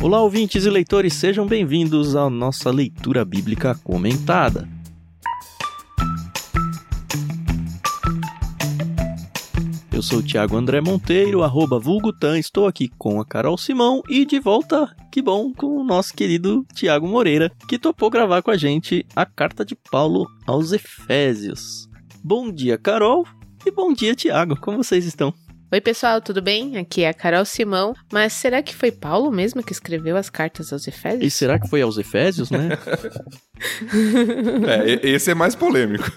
[0.00, 4.68] Olá, ouvintes e leitores, sejam bem-vindos à nossa leitura bíblica comentada.
[9.92, 14.24] Eu sou o Thiago André Monteiro, arroba Vulgutan, estou aqui com a Carol Simão e
[14.24, 18.56] de volta, que bom, com o nosso querido Tiago Moreira, que topou gravar com a
[18.56, 21.88] gente a carta de Paulo aos Efésios.
[22.22, 23.26] Bom dia, Carol,
[23.66, 25.34] e bom dia, Tiago, como vocês estão?
[25.70, 26.78] Oi, pessoal, tudo bem?
[26.78, 27.94] Aqui é a Carol Simão.
[28.10, 31.22] Mas será que foi Paulo mesmo que escreveu as cartas aos Efésios?
[31.22, 32.70] E será que foi aos Efésios, né?
[34.66, 36.04] é, esse é mais polêmico.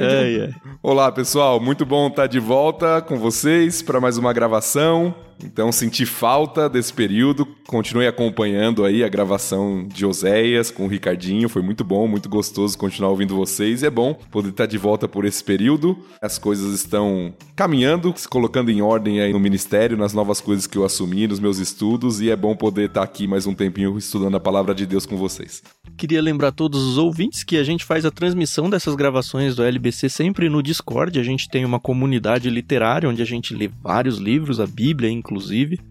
[0.00, 0.50] é, é.
[0.80, 5.12] Olá, pessoal, muito bom estar de volta com vocês para mais uma gravação.
[5.44, 7.46] Então senti falta desse período.
[7.66, 11.48] Continue acompanhando aí a gravação de Oséias com o Ricardinho.
[11.48, 13.82] Foi muito bom, muito gostoso continuar ouvindo vocês.
[13.82, 15.98] E é bom poder estar de volta por esse período.
[16.20, 20.78] As coisas estão caminhando, se colocando em ordem aí no ministério, nas novas coisas que
[20.78, 22.20] eu assumi, nos meus estudos.
[22.20, 25.16] E é bom poder estar aqui mais um tempinho estudando a palavra de Deus com
[25.16, 25.62] vocês.
[25.96, 29.62] Queria lembrar a todos os ouvintes que a gente faz a transmissão dessas gravações do
[29.62, 31.18] LBC sempre no Discord.
[31.18, 35.27] A gente tem uma comunidade literária onde a gente lê vários livros, a Bíblia, inclusive,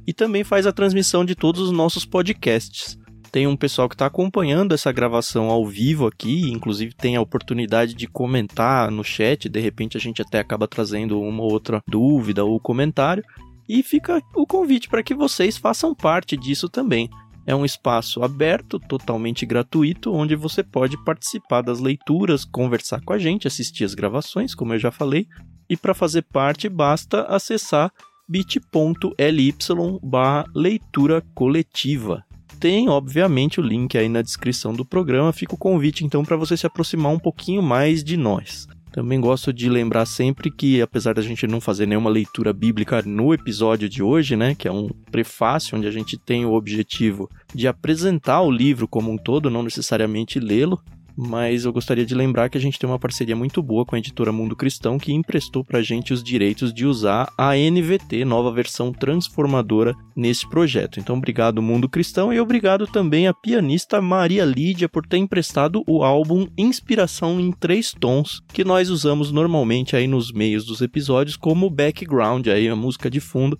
[0.06, 2.98] e também faz a transmissão de todos os nossos podcasts.
[3.32, 7.94] Tem um pessoal que está acompanhando essa gravação ao vivo aqui, inclusive tem a oportunidade
[7.94, 12.60] de comentar no chat, de repente a gente até acaba trazendo uma outra dúvida ou
[12.60, 13.24] comentário.
[13.68, 17.10] E fica o convite para que vocês façam parte disso também.
[17.46, 23.18] É um espaço aberto, totalmente gratuito, onde você pode participar das leituras, conversar com a
[23.18, 25.28] gente, assistir as gravações, como eu já falei.
[25.70, 27.92] E para fazer parte, basta acessar
[28.28, 29.56] bit.ly
[30.04, 32.24] barra leitura coletiva.
[32.60, 35.32] Tem, obviamente, o link aí na descrição do programa.
[35.32, 38.68] Fica o convite, então, para você se aproximar um pouquinho mais de nós.
[38.92, 43.32] Também gosto de lembrar sempre que, apesar da gente não fazer nenhuma leitura bíblica no
[43.32, 47.68] episódio de hoje, né, que é um prefácio onde a gente tem o objetivo de
[47.68, 50.82] apresentar o livro como um todo, não necessariamente lê-lo,
[51.18, 53.98] mas eu gostaria de lembrar que a gente tem uma parceria muito boa com a
[53.98, 58.94] editora Mundo Cristão que emprestou pra gente os direitos de usar a NVT, nova versão
[58.94, 61.00] transformadora, nesse projeto.
[61.00, 66.04] Então, obrigado Mundo Cristão e obrigado também à pianista Maria Lídia por ter emprestado o
[66.04, 71.70] álbum Inspiração em Três Tons, que nós usamos normalmente aí nos meios dos episódios como
[71.70, 73.58] background, aí a música de fundo,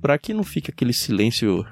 [0.00, 1.64] para que não fique aquele silêncio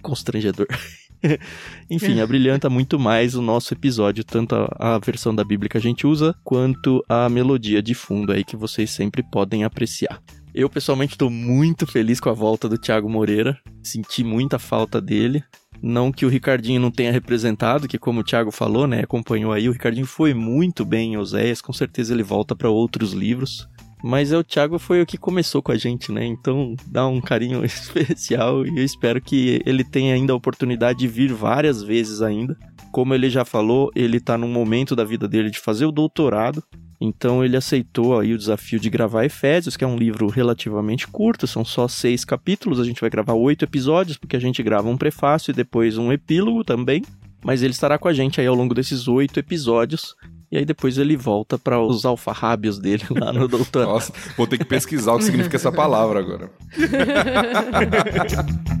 [0.00, 0.66] constrangedor.
[1.90, 5.80] Enfim, abrilhanta muito mais o nosso episódio, tanto a, a, versão da Bíblia que a
[5.80, 10.20] gente usa, quanto a melodia de fundo aí que vocês sempre podem apreciar.
[10.54, 15.44] Eu pessoalmente estou muito feliz com a volta do Thiago Moreira, senti muita falta dele.
[15.82, 19.68] Não que o Ricardinho não tenha representado, que como o Thiago falou, né, acompanhou aí,
[19.68, 23.68] o Ricardinho foi muito bem em Oséias, com certeza ele volta para outros livros.
[24.02, 26.24] Mas é o Thiago foi o que começou com a gente, né?
[26.24, 31.08] Então dá um carinho especial e eu espero que ele tenha ainda a oportunidade de
[31.08, 32.56] vir várias vezes ainda.
[32.92, 36.62] Como ele já falou, ele tá num momento da vida dele de fazer o doutorado.
[37.00, 41.46] Então ele aceitou aí o desafio de gravar Efésios, que é um livro relativamente curto,
[41.46, 42.80] são só seis capítulos.
[42.80, 46.10] A gente vai gravar oito episódios, porque a gente grava um prefácio e depois um
[46.10, 47.02] epílogo também.
[47.44, 50.16] Mas ele estará com a gente aí ao longo desses oito episódios.
[50.50, 53.88] E aí depois ele volta para os alfarrábios dele lá no doutorado.
[53.88, 56.50] Nossa, vou ter que pesquisar o que significa essa palavra agora.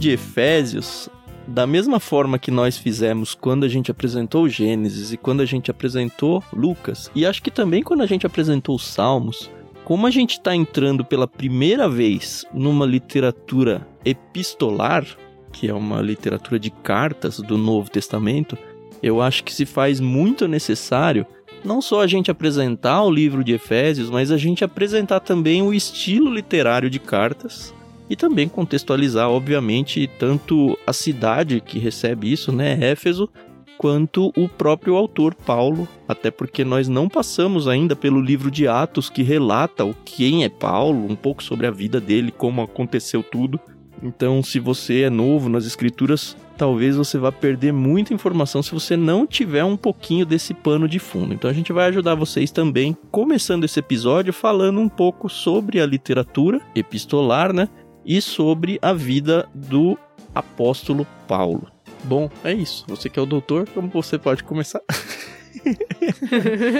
[0.00, 1.10] de Efésios,
[1.46, 5.70] da mesma forma que nós fizemos quando a gente apresentou Gênesis e quando a gente
[5.70, 9.50] apresentou Lucas, e acho que também quando a gente apresentou os Salmos,
[9.84, 15.04] como a gente está entrando pela primeira vez numa literatura epistolar,
[15.52, 18.56] que é uma literatura de cartas do Novo Testamento,
[19.02, 21.26] eu acho que se faz muito necessário
[21.62, 25.74] não só a gente apresentar o livro de Efésios, mas a gente apresentar também o
[25.74, 27.74] estilo literário de cartas
[28.10, 33.30] e também contextualizar, obviamente, tanto a cidade que recebe isso, né, Éfeso,
[33.78, 39.08] quanto o próprio autor Paulo, até porque nós não passamos ainda pelo livro de Atos
[39.08, 43.58] que relata o quem é Paulo, um pouco sobre a vida dele, como aconteceu tudo.
[44.02, 48.96] Então, se você é novo nas escrituras, talvez você vá perder muita informação se você
[48.96, 51.32] não tiver um pouquinho desse pano de fundo.
[51.32, 55.86] Então, a gente vai ajudar vocês também, começando esse episódio falando um pouco sobre a
[55.86, 57.68] literatura epistolar, né?
[58.04, 59.98] E sobre a vida do
[60.34, 61.68] apóstolo Paulo.
[62.04, 62.84] Bom, é isso.
[62.88, 64.80] Você que é o doutor, como você pode começar?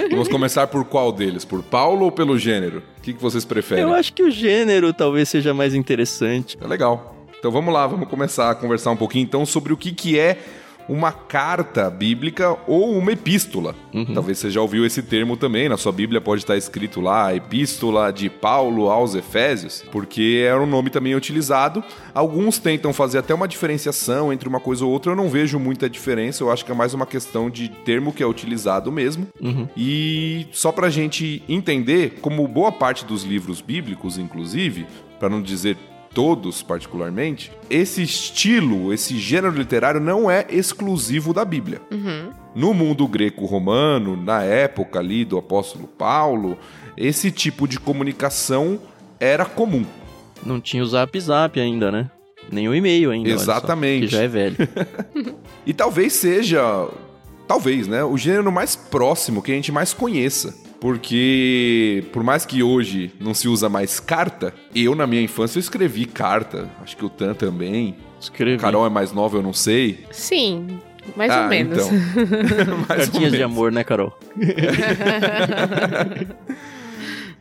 [0.09, 1.45] Vamos começar por qual deles?
[1.45, 2.83] Por Paulo ou pelo gênero?
[2.97, 3.83] O que, que vocês preferem?
[3.83, 6.57] Eu acho que o gênero talvez seja mais interessante.
[6.59, 7.15] É legal.
[7.37, 10.37] Então vamos lá, vamos começar a conversar um pouquinho então sobre o que, que é
[10.91, 13.73] uma carta bíblica ou uma epístola.
[13.93, 14.13] Uhum.
[14.13, 18.11] Talvez você já ouviu esse termo também, na sua Bíblia pode estar escrito lá Epístola
[18.11, 21.81] de Paulo aos Efésios, porque é um nome também utilizado.
[22.13, 25.89] Alguns tentam fazer até uma diferenciação entre uma coisa ou outra, eu não vejo muita
[25.89, 29.29] diferença, eu acho que é mais uma questão de termo que é utilizado mesmo.
[29.39, 29.69] Uhum.
[29.77, 34.85] E só pra gente entender, como boa parte dos livros bíblicos, inclusive,
[35.17, 35.77] para não dizer
[36.13, 41.81] todos particularmente, esse estilo, esse gênero literário não é exclusivo da Bíblia.
[41.91, 42.31] Uhum.
[42.53, 46.57] No mundo greco-romano, na época ali do apóstolo Paulo,
[46.97, 48.79] esse tipo de comunicação
[49.19, 49.85] era comum.
[50.45, 52.09] Não tinha o Zap Zap ainda, né?
[52.51, 53.29] Nem o e-mail ainda.
[53.29, 54.05] Exatamente.
[54.05, 54.57] Só, que já é velho.
[55.65, 56.89] e talvez seja,
[57.47, 62.63] talvez, né, o gênero mais próximo que a gente mais conheça porque, por mais que
[62.63, 66.67] hoje não se usa mais carta, eu na minha infância eu escrevi carta.
[66.81, 67.95] Acho que o Tan também.
[68.19, 68.59] Escrevi.
[68.59, 70.07] Carol é mais nova, eu não sei.
[70.09, 70.79] Sim,
[71.15, 71.77] mais ah, ou menos.
[71.77, 72.77] Então.
[72.87, 73.37] mais Cartinhas ou menos.
[73.37, 74.17] de amor, né, Carol?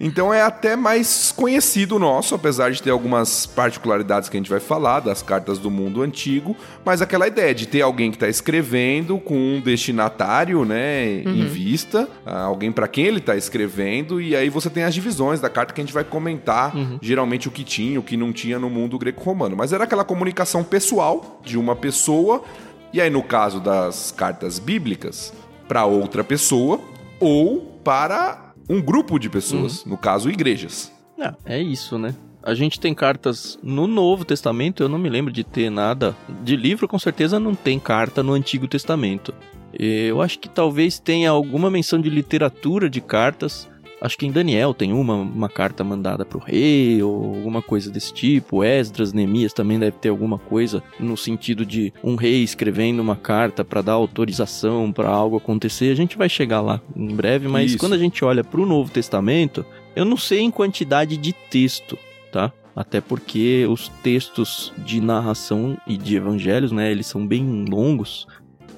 [0.03, 4.59] Então é até mais conhecido nosso, apesar de ter algumas particularidades que a gente vai
[4.59, 9.19] falar das cartas do mundo antigo, mas aquela ideia de ter alguém que está escrevendo
[9.19, 11.35] com um destinatário, né, uhum.
[11.35, 15.51] em vista, alguém para quem ele está escrevendo, e aí você tem as divisões da
[15.51, 16.99] carta que a gente vai comentar, uhum.
[17.03, 19.55] geralmente o que tinha, o que não tinha no mundo greco-romano.
[19.55, 22.43] Mas era aquela comunicação pessoal de uma pessoa,
[22.91, 25.31] e aí no caso das cartas bíblicas,
[25.69, 26.81] para outra pessoa
[27.21, 29.91] ou para um grupo de pessoas, uhum.
[29.91, 30.93] no caso, igrejas.
[31.19, 32.15] É, é isso, né?
[32.41, 36.17] A gente tem cartas no Novo Testamento, eu não me lembro de ter nada.
[36.43, 39.35] De livro, com certeza, não tem carta no Antigo Testamento.
[39.75, 43.69] Eu acho que talvez tenha alguma menção de literatura de cartas,
[44.01, 47.91] Acho que em Daniel tem uma, uma carta mandada para o rei ou alguma coisa
[47.91, 48.65] desse tipo.
[48.65, 53.63] Esdras, Neemias também deve ter alguma coisa no sentido de um rei escrevendo uma carta
[53.63, 55.93] para dar autorização para algo acontecer.
[55.93, 57.79] A gente vai chegar lá em breve, mas Isso.
[57.79, 61.99] quando a gente olha para o Novo Testamento, eu não sei em quantidade de texto,
[62.33, 62.51] tá?
[62.75, 68.27] Até porque os textos de narração e de evangelhos, né, eles são bem longos,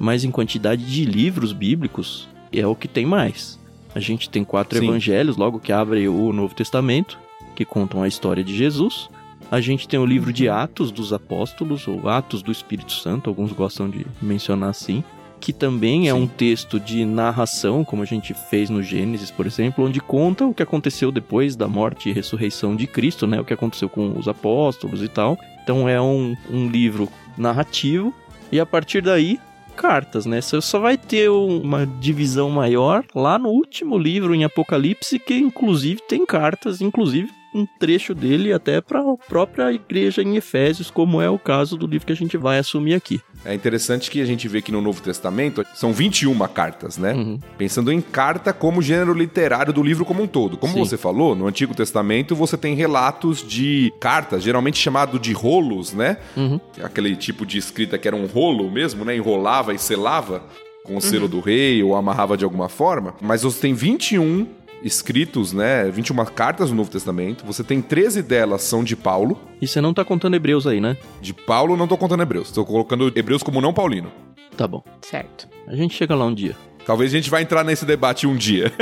[0.00, 3.61] mas em quantidade de livros bíblicos é o que tem mais.
[3.94, 4.86] A gente tem quatro Sim.
[4.86, 7.18] evangelhos, logo que abre o Novo Testamento,
[7.54, 9.10] que contam a história de Jesus.
[9.50, 13.52] A gente tem o livro de Atos dos Apóstolos, ou Atos do Espírito Santo, alguns
[13.52, 15.04] gostam de mencionar assim,
[15.38, 16.20] que também é Sim.
[16.20, 20.54] um texto de narração, como a gente fez no Gênesis, por exemplo, onde conta o
[20.54, 23.40] que aconteceu depois da morte e ressurreição de Cristo, né?
[23.40, 25.36] O que aconteceu com os apóstolos e tal.
[25.62, 28.14] Então é um, um livro narrativo,
[28.50, 29.38] e a partir daí
[29.72, 30.40] cartas, né?
[30.40, 36.02] Você só vai ter uma divisão maior lá no último livro, em Apocalipse, que inclusive
[36.02, 41.28] tem cartas, inclusive um trecho dele até para a própria igreja em Efésios, como é
[41.28, 43.20] o caso do livro que a gente vai assumir aqui.
[43.44, 47.12] É interessante que a gente vê que no Novo Testamento são 21 cartas, né?
[47.12, 47.40] Uhum.
[47.58, 50.56] Pensando em carta como gênero literário do livro como um todo.
[50.56, 50.78] Como Sim.
[50.78, 56.18] você falou, no Antigo Testamento você tem relatos de cartas, geralmente chamado de rolos, né?
[56.36, 56.60] Uhum.
[56.82, 59.16] Aquele tipo de escrita que era um rolo mesmo, né?
[59.16, 60.44] Enrolava e selava
[60.84, 61.30] com o selo uhum.
[61.30, 63.14] do rei ou amarrava de alguma forma.
[63.20, 64.46] Mas você tem 21
[64.82, 65.90] escritos, né?
[65.90, 67.44] 21 cartas no Novo Testamento.
[67.44, 69.38] Você tem 13 delas são de Paulo.
[69.60, 70.96] E você não tá contando Hebreus aí, né?
[71.20, 72.50] De Paulo não tô contando Hebreus.
[72.50, 74.10] Tô colocando Hebreus como não paulino.
[74.56, 74.82] Tá bom.
[75.00, 75.48] Certo.
[75.66, 76.56] A gente chega lá um dia.
[76.84, 78.72] Talvez a gente vá entrar nesse debate um dia.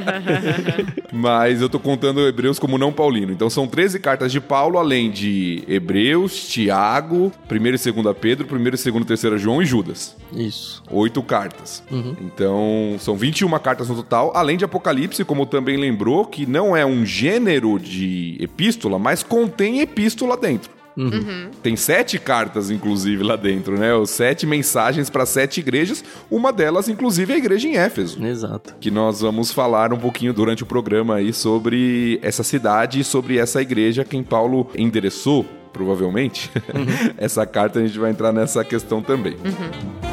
[1.12, 3.32] Mas eu tô contando Hebreus como não paulino.
[3.32, 8.58] Então são 13 cartas de Paulo, além de Hebreus, Tiago, 1 e 2 Pedro, 1
[8.58, 10.16] e 2 3 João e Judas.
[10.32, 10.82] Isso.
[10.90, 11.82] Oito cartas.
[11.90, 12.16] Uhum.
[12.20, 16.84] Então são 21 cartas no total, além de Apocalipse, como também lembrou, que não é
[16.84, 20.79] um gênero de epístola, mas contém epístola dentro.
[20.96, 21.06] Uhum.
[21.06, 21.50] Uhum.
[21.62, 23.94] Tem sete cartas, inclusive, lá dentro, né?
[23.94, 26.04] Os sete mensagens para sete igrejas.
[26.30, 28.24] Uma delas, inclusive, é a igreja em Éfeso.
[28.24, 28.74] Exato.
[28.80, 33.38] Que nós vamos falar um pouquinho durante o programa aí sobre essa cidade e sobre
[33.38, 36.50] essa igreja quem Paulo endereçou, provavelmente.
[36.74, 37.14] Uhum.
[37.16, 39.34] essa carta a gente vai entrar nessa questão também.
[39.34, 40.10] Uhum.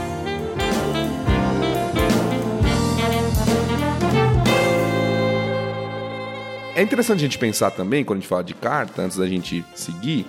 [6.77, 9.65] É interessante a gente pensar também, quando a gente fala de carta, antes da gente
[9.73, 10.27] seguir,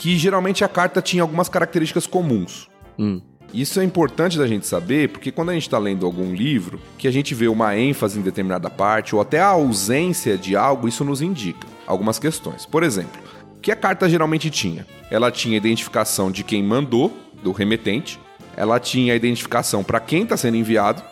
[0.00, 2.70] que geralmente a carta tinha algumas características comuns.
[2.98, 3.20] Hum.
[3.52, 7.06] Isso é importante da gente saber, porque quando a gente está lendo algum livro, que
[7.06, 11.04] a gente vê uma ênfase em determinada parte, ou até a ausência de algo, isso
[11.04, 12.64] nos indica algumas questões.
[12.64, 13.20] Por exemplo,
[13.58, 14.86] o que a carta geralmente tinha?
[15.10, 18.18] Ela tinha identificação de quem mandou, do remetente,
[18.56, 21.02] ela tinha identificação para quem está sendo enviado,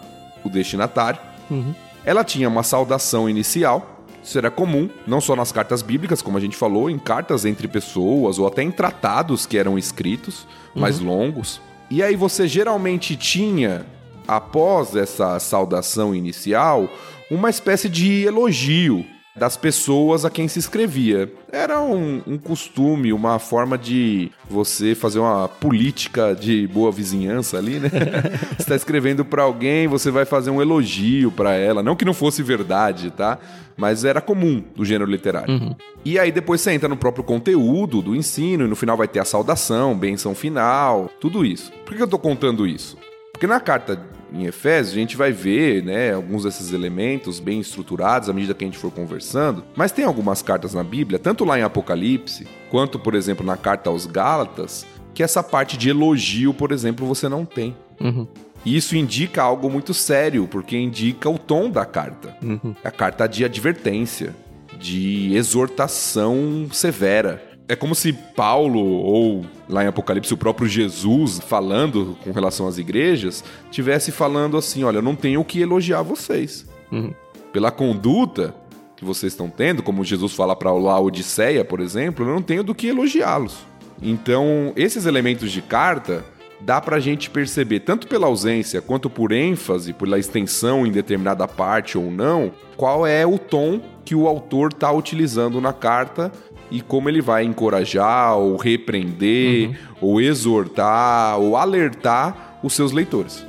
[0.43, 1.21] o destinatário.
[1.51, 1.75] Uhum.
[2.07, 3.98] Ela tinha uma saudação inicial.
[4.23, 7.67] Isso era comum, não só nas cartas bíblicas, como a gente falou, em cartas entre
[7.69, 11.61] pessoas ou até em tratados que eram escritos, mais longos.
[11.91, 13.87] E aí você geralmente tinha,
[14.27, 16.89] após essa saudação inicial,
[17.31, 19.05] uma espécie de elogio
[19.39, 21.33] das pessoas a quem se escrevia.
[21.51, 27.79] Era um, um costume, uma forma de você fazer uma política de boa vizinhança ali,
[27.79, 27.89] né?
[28.57, 31.83] você está escrevendo para alguém, você vai fazer um elogio para ela.
[31.83, 33.39] Não que não fosse verdade, tá?
[33.77, 35.77] Mas era comum do gênero literário.
[36.05, 39.21] E aí depois você entra no próprio conteúdo do ensino, e no final vai ter
[39.21, 41.73] a saudação, benção final, tudo isso.
[41.87, 42.99] Por que eu tô contando isso?
[43.33, 43.97] Porque na carta
[44.33, 48.65] em Efésios a gente vai ver, né, alguns desses elementos bem estruturados à medida que
[48.65, 52.99] a gente for conversando, mas tem algumas cartas na Bíblia, tanto lá em Apocalipse, quanto,
[52.99, 57.45] por exemplo, na carta aos Gálatas, que essa parte de elogio, por exemplo, você não
[57.45, 57.77] tem.
[58.01, 58.27] Uhum.
[58.65, 62.37] E isso indica algo muito sério, porque indica o tom da carta.
[62.43, 62.75] Uhum.
[62.85, 64.35] A carta de advertência,
[64.79, 67.43] de exortação severa.
[67.69, 72.79] É como se Paulo, ou lá em Apocalipse, o próprio Jesus, falando com relação às
[72.79, 76.67] igrejas, tivesse falando assim: olha, eu não tenho o que elogiar vocês.
[76.91, 77.13] Uhum.
[77.53, 78.55] Pela conduta
[78.97, 82.75] que vocês estão tendo, como Jesus fala para Laodiceia, por exemplo, eu não tenho do
[82.75, 83.59] que elogiá-los.
[84.03, 86.25] Então, esses elementos de carta
[86.61, 91.97] dá pra gente perceber, tanto pela ausência quanto por ênfase, pela extensão em determinada parte
[91.97, 96.33] ou não, qual é o tom que o autor está utilizando na carta
[96.71, 103.47] e como ele vai encorajar, ou repreender, ou exortar, ou alertar os seus leitores.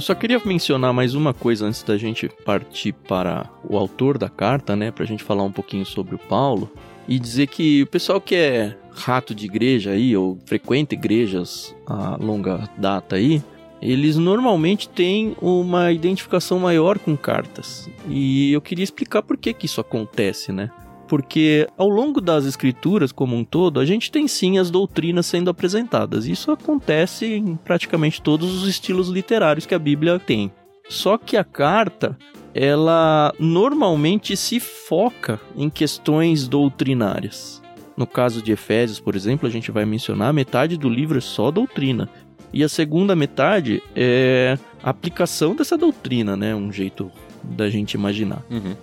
[0.00, 4.74] só queria mencionar mais uma coisa antes da gente partir para o autor da carta,
[4.74, 4.90] né?
[4.90, 6.72] Pra gente falar um pouquinho sobre o Paulo.
[7.06, 12.16] E dizer que o pessoal que é rato de igreja aí, ou frequenta igrejas a
[12.16, 13.42] longa data aí,
[13.80, 17.88] eles normalmente têm uma identificação maior com cartas.
[18.08, 20.70] E eu queria explicar por que, que isso acontece, né?
[21.08, 25.50] Porque ao longo das escrituras como um todo, a gente tem sim as doutrinas sendo
[25.50, 26.26] apresentadas.
[26.26, 30.52] Isso acontece em praticamente todos os estilos literários que a Bíblia tem.
[30.88, 32.16] Só que a carta,
[32.54, 37.60] ela normalmente se foca em questões doutrinárias.
[37.96, 41.50] No caso de Efésios, por exemplo, a gente vai mencionar metade do livro é só
[41.50, 42.08] doutrina.
[42.52, 46.54] E a segunda metade é a aplicação dessa doutrina, né?
[46.54, 47.10] Um jeito
[47.42, 48.42] da gente imaginar.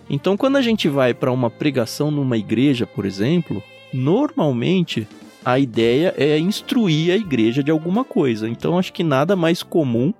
[0.09, 3.61] Então, quando a gente vai para uma pregação numa igreja, por exemplo,
[3.93, 5.07] normalmente
[5.45, 8.49] a ideia é instruir a igreja de alguma coisa.
[8.49, 10.13] Então, acho que nada mais comum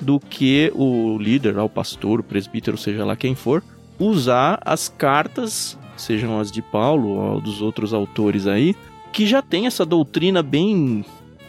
[0.00, 3.62] do que o líder, o pastor, o presbítero, seja lá quem for,
[3.98, 8.74] usar as cartas, sejam as de Paulo ou dos outros autores aí,
[9.12, 11.04] que já tem essa doutrina bem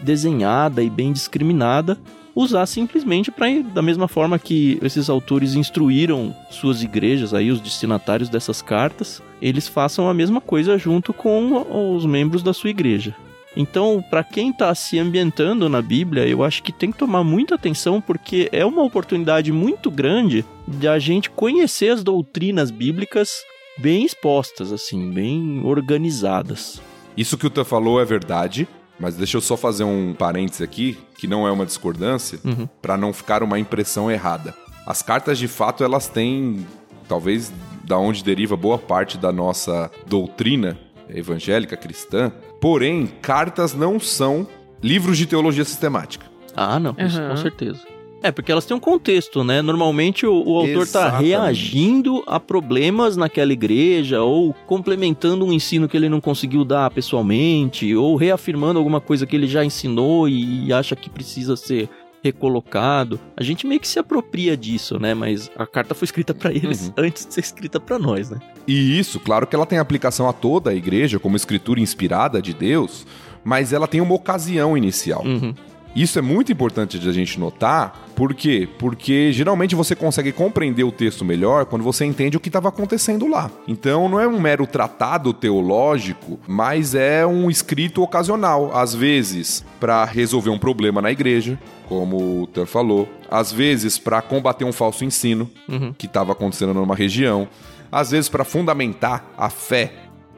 [0.05, 1.97] desenhada e bem discriminada,
[2.35, 8.29] usar simplesmente para da mesma forma que esses autores instruíram suas igrejas aí os destinatários
[8.29, 13.15] dessas cartas, eles façam a mesma coisa junto com os membros da sua igreja.
[13.57, 17.55] Então, para quem está se ambientando na Bíblia, eu acho que tem que tomar muita
[17.55, 23.45] atenção porque é uma oportunidade muito grande de a gente conhecer as doutrinas bíblicas
[23.77, 26.81] bem expostas, assim, bem organizadas.
[27.15, 28.67] Isso que o Tan falou é verdade,
[28.99, 32.67] mas deixa eu só fazer um parêntese aqui, que não é uma discordância, Uhum.
[32.81, 34.53] para não ficar uma impressão errada.
[34.85, 36.65] As cartas, de fato, elas têm,
[37.07, 37.51] talvez,
[37.83, 40.77] da onde deriva boa parte da nossa doutrina
[41.09, 42.31] evangélica cristã.
[42.61, 44.47] Porém, cartas não são
[44.81, 46.25] livros de teologia sistemática.
[46.55, 47.29] Ah, não, isso Aham.
[47.29, 47.81] com certeza.
[48.23, 49.61] É, porque elas têm um contexto, né?
[49.61, 55.95] Normalmente o, o autor está reagindo a problemas naquela igreja, ou complementando um ensino que
[55.95, 60.95] ele não conseguiu dar pessoalmente, ou reafirmando alguma coisa que ele já ensinou e acha
[60.95, 61.87] que precisa ser
[62.23, 63.19] recolocado.
[63.37, 65.13] A gente meio que se apropria disso, né?
[65.13, 66.93] Mas a carta foi escrita para eles Uhum.
[66.97, 68.39] antes de ser escrita para nós, né?
[68.67, 72.53] E isso, claro que ela tem aplicação a toda a igreja como escritura inspirada de
[72.53, 73.05] Deus,
[73.43, 75.23] mas ela tem uma ocasião inicial.
[75.23, 75.53] Uhum.
[75.95, 78.09] Isso é muito importante de a gente notar.
[78.15, 78.67] Por quê?
[78.77, 83.27] Porque geralmente você consegue compreender o texto melhor quando você entende o que estava acontecendo
[83.27, 83.49] lá.
[83.67, 88.71] Então não é um mero tratado teológico, mas é um escrito ocasional.
[88.75, 93.07] Às vezes para resolver um problema na igreja, como o Tan falou.
[93.31, 95.93] Às vezes para combater um falso ensino Uhum.
[95.97, 97.47] que estava acontecendo numa região.
[97.91, 99.93] Às vezes para fundamentar a fé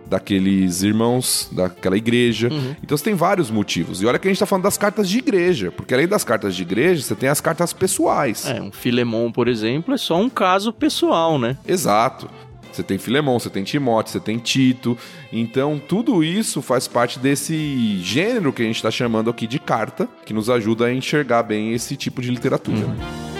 [0.09, 2.49] daqueles irmãos, daquela igreja.
[2.83, 4.01] Então você tem vários motivos.
[4.01, 6.55] E olha que a gente tá falando das cartas de igreja, porque além das cartas
[6.55, 8.45] de igreja, você tem as cartas pessoais.
[8.45, 11.57] É, um Filemon, por exemplo, é só um caso pessoal, né?
[11.67, 12.29] Exato.
[12.71, 14.95] Você tem Filemão, você tem Timóteo, você tem Tito.
[15.33, 20.07] Então, tudo isso faz parte desse gênero que a gente está chamando aqui de carta,
[20.25, 22.85] que nos ajuda a enxergar bem esse tipo de literatura.
[22.85, 23.36] Uhum.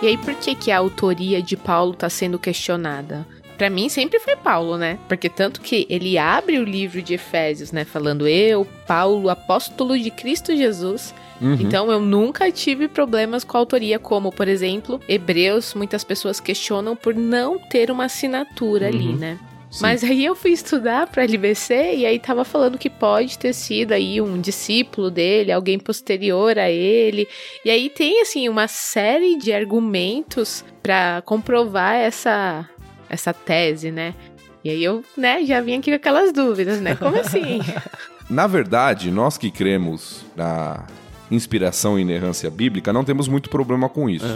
[0.00, 3.26] E aí, por que, que a autoria de Paulo está sendo questionada?
[3.56, 4.98] Para mim sempre foi Paulo, né?
[5.08, 10.10] Porque tanto que ele abre o livro de Efésios, né, falando eu, Paulo, apóstolo de
[10.10, 11.54] Cristo Jesus, Uhum.
[11.54, 16.96] Então eu nunca tive problemas com a autoria, como, por exemplo, Hebreus, muitas pessoas questionam
[16.96, 18.92] por não ter uma assinatura uhum.
[18.92, 19.38] ali, né?
[19.70, 19.82] Sim.
[19.82, 23.92] Mas aí eu fui estudar para LBC e aí tava falando que pode ter sido
[23.92, 27.28] aí um discípulo dele, alguém posterior a ele.
[27.64, 32.68] E aí tem assim uma série de argumentos para comprovar essa
[33.10, 34.14] essa tese, né?
[34.62, 36.94] E aí eu, né, já vim aqui com aquelas dúvidas, né?
[36.94, 37.60] Como assim?
[38.28, 40.86] na verdade, nós que cremos na
[41.30, 44.26] inspiração e inerrância bíblica, não temos muito problema com isso.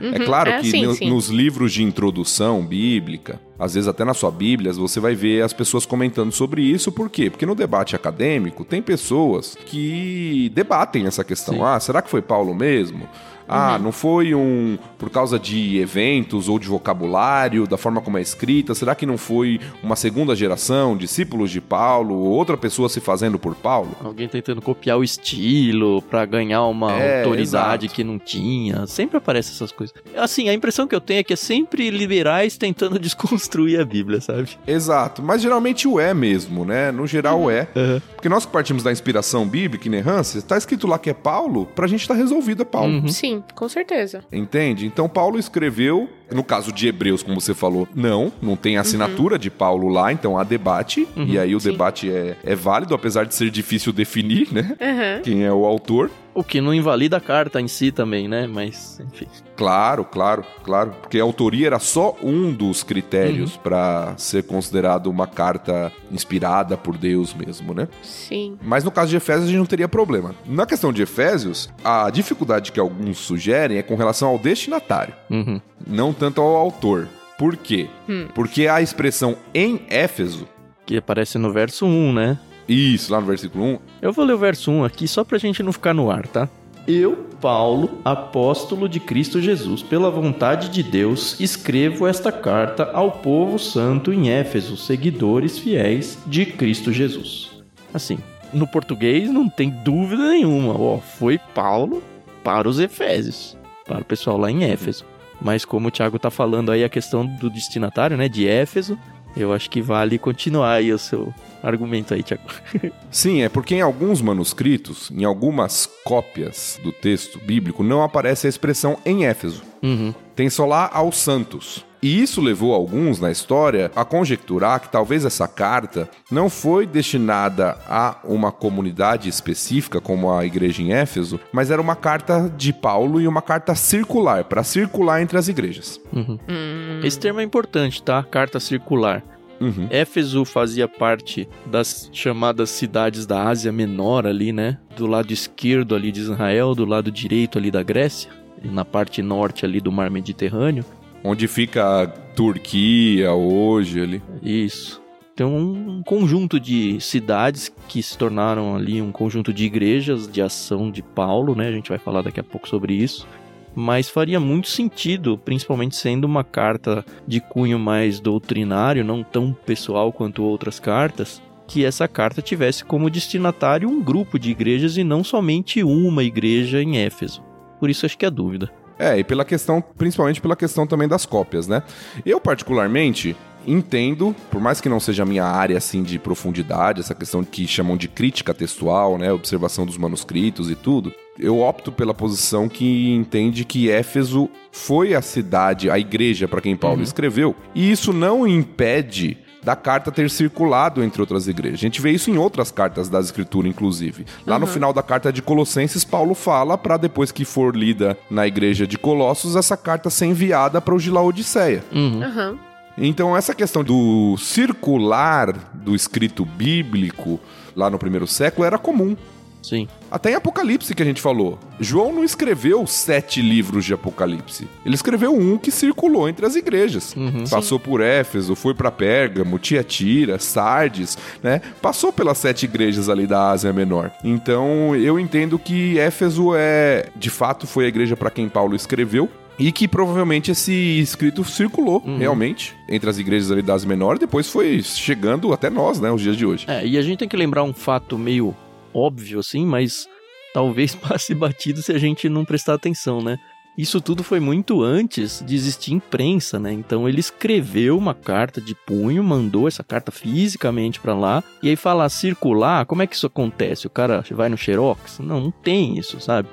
[0.00, 0.14] Uhum.
[0.14, 1.08] É claro é, que sim, no, sim.
[1.08, 5.52] nos livros de introdução bíblica, às vezes até na sua Bíblia, você vai ver as
[5.52, 6.90] pessoas comentando sobre isso.
[6.90, 7.30] Por quê?
[7.30, 11.54] Porque no debate acadêmico tem pessoas que debatem essa questão.
[11.54, 11.62] Sim.
[11.62, 13.08] Ah, será que foi Paulo mesmo?
[13.48, 13.84] Ah, uhum.
[13.84, 18.74] não foi um por causa de eventos ou de vocabulário, da forma como é escrita?
[18.74, 23.38] Será que não foi uma segunda geração, discípulos de Paulo, ou outra pessoa se fazendo
[23.38, 23.90] por Paulo?
[24.02, 27.96] Alguém tentando copiar o estilo para ganhar uma é, autoridade exato.
[27.96, 28.86] que não tinha.
[28.86, 29.94] Sempre aparece essas coisas.
[30.16, 34.20] Assim, a impressão que eu tenho é que é sempre liberais tentando desconstruir a Bíblia,
[34.20, 34.50] sabe?
[34.66, 36.92] Exato, mas geralmente o é mesmo, né?
[36.92, 37.50] No geral uhum.
[37.50, 37.68] é.
[37.74, 38.00] Uhum.
[38.14, 41.86] Porque nós que partimos da inspiração bíblica, inerrância, tá escrito lá que é Paulo, pra
[41.86, 42.92] gente tá resolvido é Paulo.
[42.92, 43.08] Uhum.
[43.32, 44.22] Sim com certeza.
[44.30, 44.86] Entende?
[44.86, 49.40] Então Paulo escreveu, no caso de Hebreus, como você falou, não, não tem assinatura uhum.
[49.40, 51.70] de Paulo lá, então há debate, uhum, e aí o sim.
[51.70, 54.76] debate é, é válido, apesar de ser difícil definir, né?
[54.80, 55.22] Uhum.
[55.22, 56.10] Quem é o autor.
[56.34, 58.46] O que não invalida a carta em si também, né?
[58.46, 59.26] Mas, enfim.
[59.54, 60.94] Claro, claro, claro.
[61.02, 63.62] Porque a autoria era só um dos critérios uhum.
[63.62, 67.86] para ser considerado uma carta inspirada por Deus mesmo, né?
[68.02, 68.56] Sim.
[68.62, 70.34] Mas no caso de Efésios a gente não teria problema.
[70.46, 75.60] Na questão de Efésios, a dificuldade que alguns sugerem é com relação ao destinatário, uhum.
[75.86, 77.08] Não tanto ao autor.
[77.38, 77.88] Por quê?
[78.08, 78.28] Hum.
[78.34, 80.48] Porque a expressão em Éfeso.
[80.86, 82.38] Que aparece no verso 1, né?
[82.68, 83.78] Isso, lá no versículo 1.
[84.00, 86.48] Eu vou ler o verso 1 aqui só pra gente não ficar no ar, tá?
[86.86, 93.58] Eu, Paulo, apóstolo de Cristo Jesus, pela vontade de Deus, escrevo esta carta ao povo
[93.58, 97.50] santo em Éfeso, seguidores fiéis de Cristo Jesus.
[97.94, 98.18] Assim,
[98.52, 102.02] no português não tem dúvida nenhuma, ó, foi Paulo
[102.42, 105.04] para os Efésios, para o pessoal lá em Éfeso.
[105.42, 108.98] Mas como o Thiago tá falando aí a questão do destinatário, né, de Éfeso,
[109.36, 112.42] eu acho que vale continuar aí o seu argumento aí, Tiago.
[113.10, 118.50] Sim, é porque em alguns manuscritos, em algumas cópias do texto bíblico, não aparece a
[118.50, 119.62] expressão em Éfeso.
[119.82, 120.14] Uhum.
[120.36, 121.84] Tem só lá aos santos.
[122.02, 127.78] E isso levou alguns na história a conjecturar que talvez essa carta não foi destinada
[127.88, 133.20] a uma comunidade específica, como a igreja em Éfeso, mas era uma carta de Paulo
[133.20, 136.00] e uma carta circular, para circular entre as igrejas.
[136.12, 136.38] Uhum.
[136.48, 137.00] Hum.
[137.04, 138.20] Esse termo é importante, tá?
[138.24, 139.22] Carta circular.
[139.60, 139.86] Uhum.
[139.88, 144.76] Éfeso fazia parte das chamadas cidades da Ásia Menor ali, né?
[144.96, 148.28] Do lado esquerdo ali de Israel, do lado direito ali da Grécia,
[148.60, 150.84] na parte norte ali do Mar Mediterrâneo.
[151.24, 154.22] Onde fica a Turquia hoje ali.
[154.42, 155.00] Isso.
[155.34, 160.90] Tem um conjunto de cidades que se tornaram ali um conjunto de igrejas de ação
[160.90, 161.68] de Paulo, né?
[161.68, 163.26] A gente vai falar daqui a pouco sobre isso.
[163.74, 170.12] Mas faria muito sentido, principalmente sendo uma carta de cunho mais doutrinário, não tão pessoal
[170.12, 175.24] quanto outras cartas, que essa carta tivesse como destinatário um grupo de igrejas e não
[175.24, 177.42] somente uma igreja em Éfeso.
[177.80, 178.70] Por isso acho que é dúvida.
[179.02, 181.82] É, e pela questão, principalmente pela questão também das cópias, né?
[182.24, 183.34] Eu, particularmente,
[183.66, 187.66] entendo, por mais que não seja a minha área assim de profundidade, essa questão que
[187.66, 193.12] chamam de crítica textual, né, observação dos manuscritos e tudo, eu opto pela posição que
[193.12, 197.02] entende que Éfeso foi a cidade, a igreja para quem Paulo uhum.
[197.02, 201.78] escreveu, e isso não impede da carta ter circulado entre outras igrejas.
[201.78, 204.26] A gente vê isso em outras cartas das Escrituras, inclusive.
[204.46, 204.60] Lá uhum.
[204.60, 208.86] no final da carta de Colossenses, Paulo fala para depois que for lida na igreja
[208.86, 211.84] de Colossos, essa carta ser enviada para o de Laodiceia.
[211.92, 212.22] Uhum.
[212.22, 212.58] Uhum.
[212.98, 217.40] Então, essa questão do circular do escrito bíblico
[217.74, 219.16] lá no primeiro século era comum.
[219.62, 219.86] Sim.
[220.10, 221.58] Até em Apocalipse que a gente falou.
[221.80, 224.66] João não escreveu sete livros de Apocalipse.
[224.84, 227.14] Ele escreveu um que circulou entre as igrejas.
[227.16, 227.44] Uhum.
[227.48, 231.60] Passou por Éfeso, foi para Pérgamo, Tiatira, Sardes, né?
[231.80, 234.10] Passou pelas sete igrejas ali da Ásia Menor.
[234.24, 239.28] Então, eu entendo que Éfeso é, de fato, foi a igreja para quem Paulo escreveu.
[239.58, 242.16] E que provavelmente esse escrito circulou Uhum.
[242.18, 246.22] realmente entre as igrejas ali da Ásia Menor, depois foi chegando até nós, né, os
[246.22, 246.64] dias de hoje.
[246.68, 248.56] É, e a gente tem que lembrar um fato meio
[248.94, 250.08] óbvio, assim, mas
[250.52, 253.38] talvez passe batido se a gente não prestar atenção, né?
[253.76, 256.72] Isso tudo foi muito antes de existir imprensa, né?
[256.72, 261.76] Então ele escreveu uma carta de punho, mandou essa carta fisicamente pra lá, e aí
[261.76, 263.86] falar circular, como é que isso acontece?
[263.86, 265.20] O cara vai no Xerox?
[265.20, 266.48] Não, não tem isso, sabe?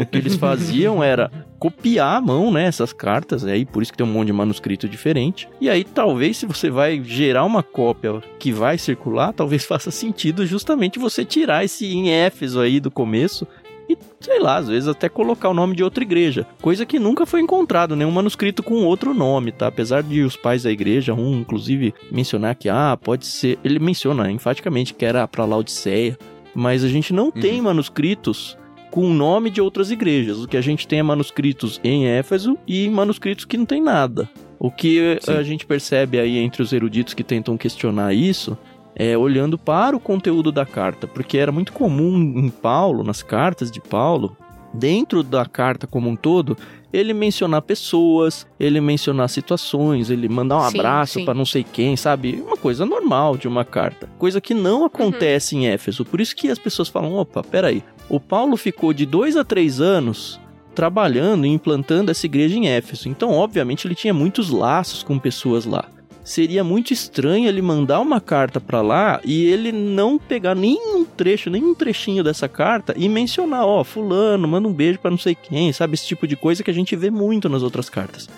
[0.00, 3.98] O que eles faziam era copiar à mão, né, essas cartas, aí por isso que
[3.98, 5.48] tem um monte de manuscrito diferente.
[5.60, 10.46] E aí talvez se você vai gerar uma cópia que vai circular, talvez faça sentido
[10.46, 13.46] justamente você tirar esse em Éfeso aí do começo
[13.90, 16.46] e, sei lá, às vezes até colocar o nome de outra igreja.
[16.62, 19.66] Coisa que nunca foi encontrado, nenhum manuscrito com outro nome, tá?
[19.66, 23.58] Apesar de os pais da igreja, um inclusive mencionar que, ah, pode ser.
[23.64, 26.16] Ele menciona enfaticamente que era pra Laodiceia,
[26.54, 28.56] mas a gente não tem manuscritos
[28.90, 30.42] com o nome de outras igrejas.
[30.42, 34.28] O que a gente tem é manuscritos em Éfeso e manuscritos que não tem nada.
[34.58, 35.32] O que Sim.
[35.32, 38.58] a gente percebe aí entre os eruditos que tentam questionar isso
[38.94, 43.70] é olhando para o conteúdo da carta, porque era muito comum em Paulo, nas cartas
[43.70, 44.36] de Paulo,
[44.72, 46.56] dentro da carta como um todo,
[46.92, 51.96] ele mencionar pessoas, ele mencionar situações, ele mandar um Sim, abraço para não sei quem,
[51.96, 52.42] sabe?
[52.44, 54.08] Uma coisa normal de uma carta.
[54.18, 56.04] Coisa que não acontece em Éfeso.
[56.04, 57.82] Por isso que as pessoas falam: opa, peraí.
[58.08, 60.40] O Paulo ficou de dois a três anos
[60.74, 63.08] trabalhando e implantando essa igreja em Éfeso.
[63.08, 65.84] Então, obviamente, ele tinha muitos laços com pessoas lá.
[66.30, 71.50] Seria muito estranho ele mandar uma carta pra lá e ele não pegar nenhum trecho,
[71.50, 75.72] nenhum trechinho dessa carta e mencionar, ó, fulano, manda um beijo pra não sei quem,
[75.72, 75.94] sabe?
[75.94, 78.28] Esse tipo de coisa que a gente vê muito nas outras cartas.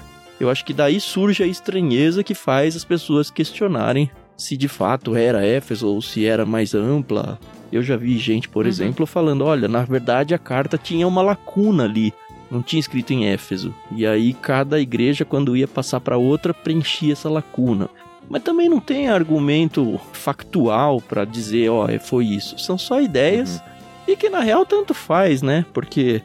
[0.40, 5.14] Eu acho que daí surge a estranheza que faz as pessoas questionarem se de fato
[5.14, 7.38] era Éfeso ou se era mais ampla.
[7.70, 8.70] Eu já vi gente, por Uhum.
[8.70, 12.10] exemplo, falando: olha, na verdade a carta tinha uma lacuna ali,
[12.52, 13.74] não tinha escrito em Éfeso.
[13.90, 17.88] E aí cada igreja, quando ia passar para outra, preenchia essa lacuna.
[18.28, 22.58] Mas também não tem argumento factual para dizer, ó, é, foi isso.
[22.58, 23.60] São só ideias
[24.06, 25.64] e que na real tanto faz, né?
[25.72, 26.22] Porque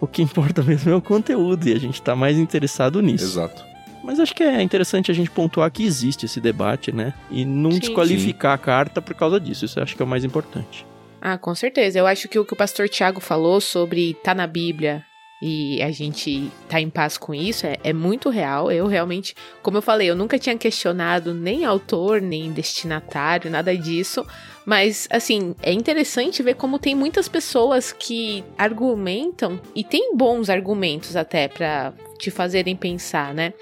[0.00, 3.24] o que importa mesmo é o conteúdo e a gente tá mais interessado nisso.
[3.24, 3.64] Exato.
[4.04, 7.12] Mas acho que é interessante a gente pontuar que existe esse debate, né?
[7.30, 7.80] E não Sim.
[7.80, 9.64] desqualificar a carta por causa disso.
[9.64, 10.86] Isso eu acho que é o mais importante.
[11.20, 11.98] Ah, com certeza.
[11.98, 15.04] Eu acho que o que o pastor Tiago falou sobre tá na Bíblia
[15.40, 18.70] e a gente tá em paz com isso é, é muito real.
[18.70, 24.26] Eu realmente, como eu falei, eu nunca tinha questionado nem autor, nem destinatário, nada disso.
[24.66, 31.16] Mas, assim, é interessante ver como tem muitas pessoas que argumentam e tem bons argumentos
[31.16, 33.54] até pra te fazerem pensar, né?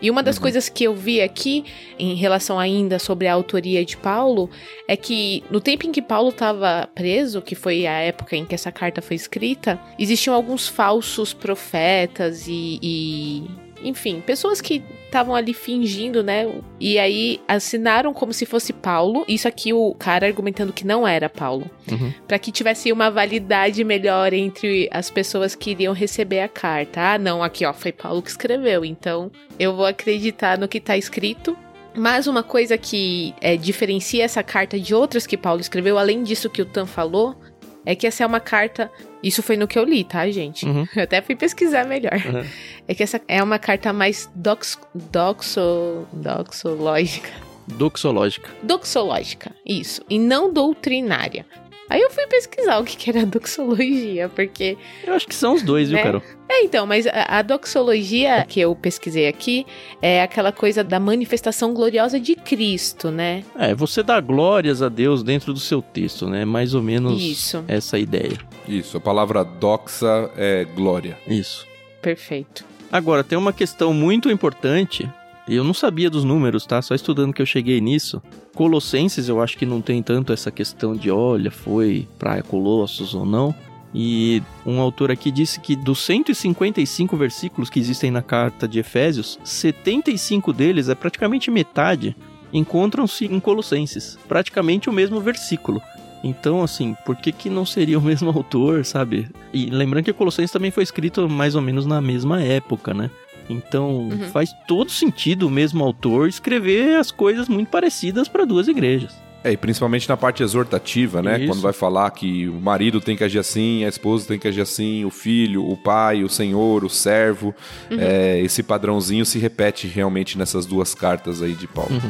[0.00, 1.64] E uma das coisas que eu vi aqui,
[1.98, 4.50] em relação ainda sobre a autoria de Paulo,
[4.88, 8.54] é que no tempo em que Paulo estava preso, que foi a época em que
[8.54, 12.78] essa carta foi escrita, existiam alguns falsos profetas e.
[12.82, 14.82] e enfim, pessoas que
[15.14, 16.52] estavam ali fingindo, né?
[16.80, 19.24] E aí assinaram como se fosse Paulo.
[19.28, 21.70] Isso aqui o cara argumentando que não era Paulo.
[21.90, 22.12] Uhum.
[22.26, 27.00] Pra que tivesse uma validade melhor entre as pessoas que iriam receber a carta.
[27.00, 30.96] Ah, não, aqui ó, foi Paulo que escreveu, então eu vou acreditar no que tá
[30.96, 31.56] escrito.
[31.96, 36.50] Mas uma coisa que é, diferencia essa carta de outras que Paulo escreveu, além disso
[36.50, 37.36] que o Tan falou,
[37.84, 38.90] é que essa é uma carta.
[39.22, 40.66] Isso foi no que eu li, tá, gente?
[40.66, 40.86] Uhum.
[40.94, 42.14] Eu até fui pesquisar melhor.
[42.14, 42.44] Uhum.
[42.86, 47.30] É que essa é uma carta mais dox, doxo, doxológica.
[47.66, 48.50] Doxológica.
[48.62, 50.02] Doxológica, isso.
[50.08, 51.46] E não doutrinária.
[51.94, 54.76] Aí eu fui pesquisar o que que era doxologia, porque.
[55.06, 56.02] Eu acho que são os dois, viu, Né?
[56.02, 56.22] Carol?
[56.48, 59.64] É, então, mas a, a doxologia que eu pesquisei aqui
[60.02, 63.44] é aquela coisa da manifestação gloriosa de Cristo, né?
[63.56, 66.44] É, você dá glórias a Deus dentro do seu texto, né?
[66.44, 67.64] Mais ou menos Isso.
[67.68, 68.36] essa ideia.
[68.66, 71.16] Isso, a palavra doxa é glória.
[71.28, 71.64] Isso.
[72.02, 72.64] Perfeito.
[72.90, 75.08] Agora, tem uma questão muito importante.
[75.46, 76.80] Eu não sabia dos números, tá?
[76.80, 78.22] Só estudando que eu cheguei nisso.
[78.54, 83.26] Colossenses, eu acho que não tem tanto essa questão de, olha, foi pra Colossos ou
[83.26, 83.54] não.
[83.94, 89.38] E um autor aqui disse que dos 155 versículos que existem na carta de Efésios,
[89.44, 92.16] 75 deles, é praticamente metade,
[92.52, 94.18] encontram-se em Colossenses.
[94.26, 95.80] Praticamente o mesmo versículo.
[96.24, 99.28] Então, assim, por que, que não seria o mesmo autor, sabe?
[99.52, 103.10] E lembrando que Colossenses também foi escrito mais ou menos na mesma época, né?
[103.48, 104.28] Então, Uhum.
[104.30, 109.12] faz todo sentido o mesmo autor escrever as coisas muito parecidas para duas igrejas.
[109.46, 111.36] É, e principalmente na parte exortativa, né?
[111.38, 111.48] Isso.
[111.48, 114.62] Quando vai falar que o marido tem que agir assim, a esposa tem que agir
[114.62, 117.54] assim, o filho, o pai, o senhor, o servo.
[117.90, 122.00] É, esse padrãozinho se repete realmente nessas duas cartas aí de Paulo.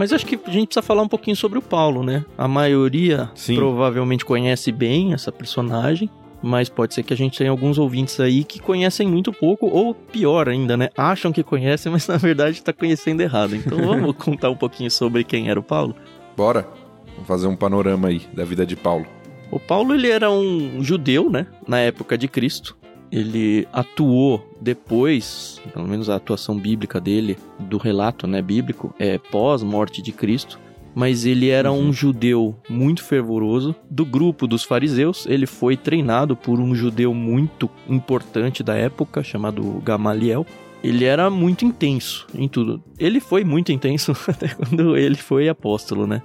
[0.00, 2.24] Mas acho que a gente precisa falar um pouquinho sobre o Paulo, né?
[2.38, 3.54] A maioria Sim.
[3.54, 6.08] provavelmente conhece bem essa personagem,
[6.42, 9.94] mas pode ser que a gente tenha alguns ouvintes aí que conhecem muito pouco, ou
[9.94, 10.88] pior ainda, né?
[10.96, 13.54] Acham que conhecem, mas na verdade está conhecendo errado.
[13.54, 15.94] Então vamos contar um pouquinho sobre quem era o Paulo.
[16.34, 16.66] Bora?
[17.12, 19.04] Vamos fazer um panorama aí da vida de Paulo.
[19.50, 21.46] O Paulo ele era um judeu, né?
[21.68, 22.74] Na época de Cristo.
[23.10, 30.00] Ele atuou depois, pelo menos a atuação bíblica dele, do relato né, bíblico, é pós-morte
[30.00, 30.58] de Cristo.
[30.92, 33.76] Mas ele era um judeu muito fervoroso.
[33.88, 39.62] Do grupo dos fariseus, ele foi treinado por um judeu muito importante da época, chamado
[39.84, 40.44] Gamaliel.
[40.82, 42.82] Ele era muito intenso em tudo.
[42.98, 46.22] Ele foi muito intenso até quando ele foi apóstolo, né?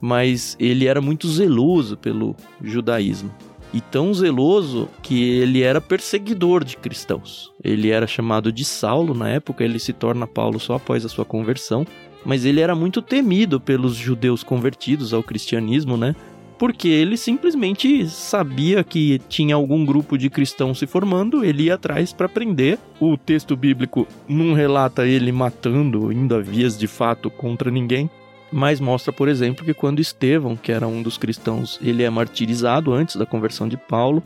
[0.00, 3.30] mas ele era muito zeloso pelo judaísmo.
[3.72, 7.52] E tão zeloso que ele era perseguidor de cristãos.
[7.62, 11.24] Ele era chamado de Saulo na época, ele se torna Paulo só após a sua
[11.24, 11.86] conversão,
[12.24, 16.14] mas ele era muito temido pelos judeus convertidos ao cristianismo, né?
[16.58, 22.12] Porque ele simplesmente sabia que tinha algum grupo de cristãos se formando, ele ia atrás
[22.12, 22.78] para prender.
[22.98, 28.10] O texto bíblico não relata ele matando, indo a vias de fato contra ninguém,
[28.52, 32.92] mas mostra, por exemplo, que quando Estevão, que era um dos cristãos, ele é martirizado
[32.92, 34.22] antes da conversão de Paulo,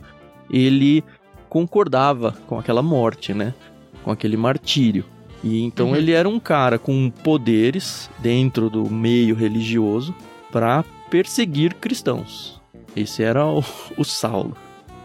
[0.49, 1.03] ele
[1.49, 3.53] concordava com aquela morte, né?
[4.03, 5.05] Com aquele martírio.
[5.43, 5.95] E então Uhum.
[5.95, 10.15] ele era um cara com poderes dentro do meio religioso
[10.51, 12.61] para perseguir cristãos.
[12.95, 13.63] Esse era o,
[13.97, 14.55] o Saulo.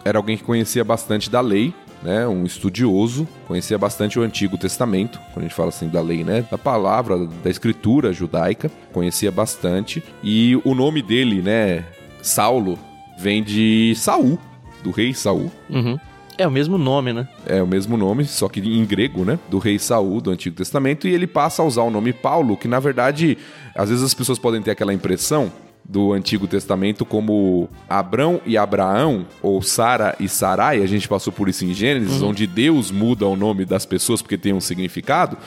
[0.05, 2.27] Era alguém que conhecia bastante da lei, né?
[2.27, 6.45] Um estudioso, conhecia bastante o Antigo Testamento, quando a gente fala assim da lei, né?
[6.51, 10.03] Da palavra, da escritura judaica, conhecia bastante.
[10.23, 11.85] E o nome dele, né?
[12.23, 12.79] Saulo,
[13.19, 14.39] vem de Saul,
[14.83, 15.51] do rei Saul.
[15.69, 15.99] Uhum.
[16.37, 17.29] É o mesmo nome, né?
[17.45, 19.41] É o mesmo nome, só que em grego, né?
[19.51, 21.09] Do rei Saul do Antigo Testamento.
[21.09, 23.37] E ele passa a usar o nome Paulo, que na verdade,
[23.75, 25.51] às vezes as pessoas podem ter aquela impressão
[25.89, 31.49] do Antigo Testamento como Abrão e Abraão, ou Sara e Sarai, a gente passou por
[31.49, 35.39] isso em Gênesis, onde Deus muda o nome das pessoas porque tem um significado.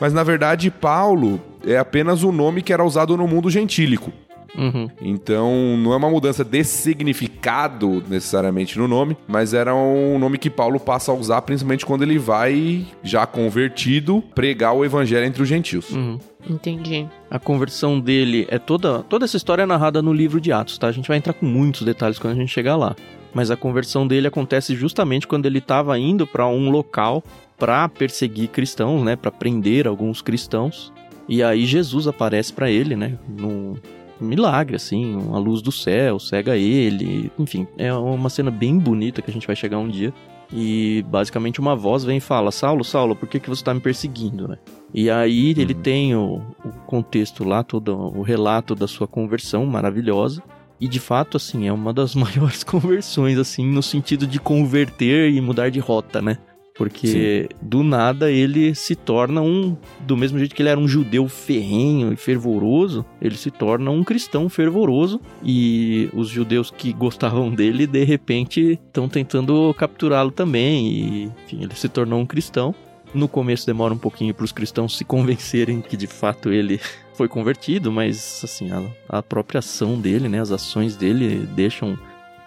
[0.00, 4.12] Mas na verdade, Paulo é apenas o nome que era usado no mundo gentílico.
[4.56, 4.88] Uhum.
[5.00, 10.48] Então, não é uma mudança de significado necessariamente no nome, mas era um nome que
[10.48, 15.48] Paulo passa a usar principalmente quando ele vai, já convertido, pregar o evangelho entre os
[15.48, 15.90] gentios.
[15.90, 16.18] Uhum.
[16.48, 17.06] Entendi.
[17.30, 19.02] A conversão dele é toda.
[19.02, 20.86] Toda essa história é narrada no livro de Atos, tá?
[20.86, 22.96] A gente vai entrar com muitos detalhes quando a gente chegar lá.
[23.34, 27.22] Mas a conversão dele acontece justamente quando ele estava indo para um local
[27.58, 29.16] para perseguir cristãos, né?
[29.16, 30.92] Para prender alguns cristãos.
[31.28, 33.18] E aí Jesus aparece para ele, né?
[33.28, 33.76] Num
[34.20, 37.30] milagre, assim, uma luz do céu, cega ele.
[37.38, 40.12] Enfim, é uma cena bem bonita que a gente vai chegar um dia.
[40.52, 43.80] E basicamente uma voz vem e fala: Saulo, Saulo, por que, que você está me
[43.80, 44.56] perseguindo, né?
[44.94, 50.42] E aí ele tem o, o contexto lá, todo o relato da sua conversão maravilhosa.
[50.80, 55.40] E de fato, assim, é uma das maiores conversões, assim, no sentido de converter e
[55.40, 56.38] mudar de rota, né?
[56.78, 59.76] Porque do nada ele se torna um.
[59.98, 64.04] Do mesmo jeito que ele era um judeu ferrenho e fervoroso, ele se torna um
[64.04, 65.20] cristão fervoroso.
[65.42, 70.86] E os judeus que gostavam dele, de repente, estão tentando capturá-lo também.
[70.86, 72.72] E, enfim, ele se tornou um cristão.
[73.12, 76.80] No começo demora um pouquinho para os cristãos se convencerem que de fato ele
[77.14, 81.98] foi convertido, mas assim, a, a própria ação dele, né, as ações dele deixam,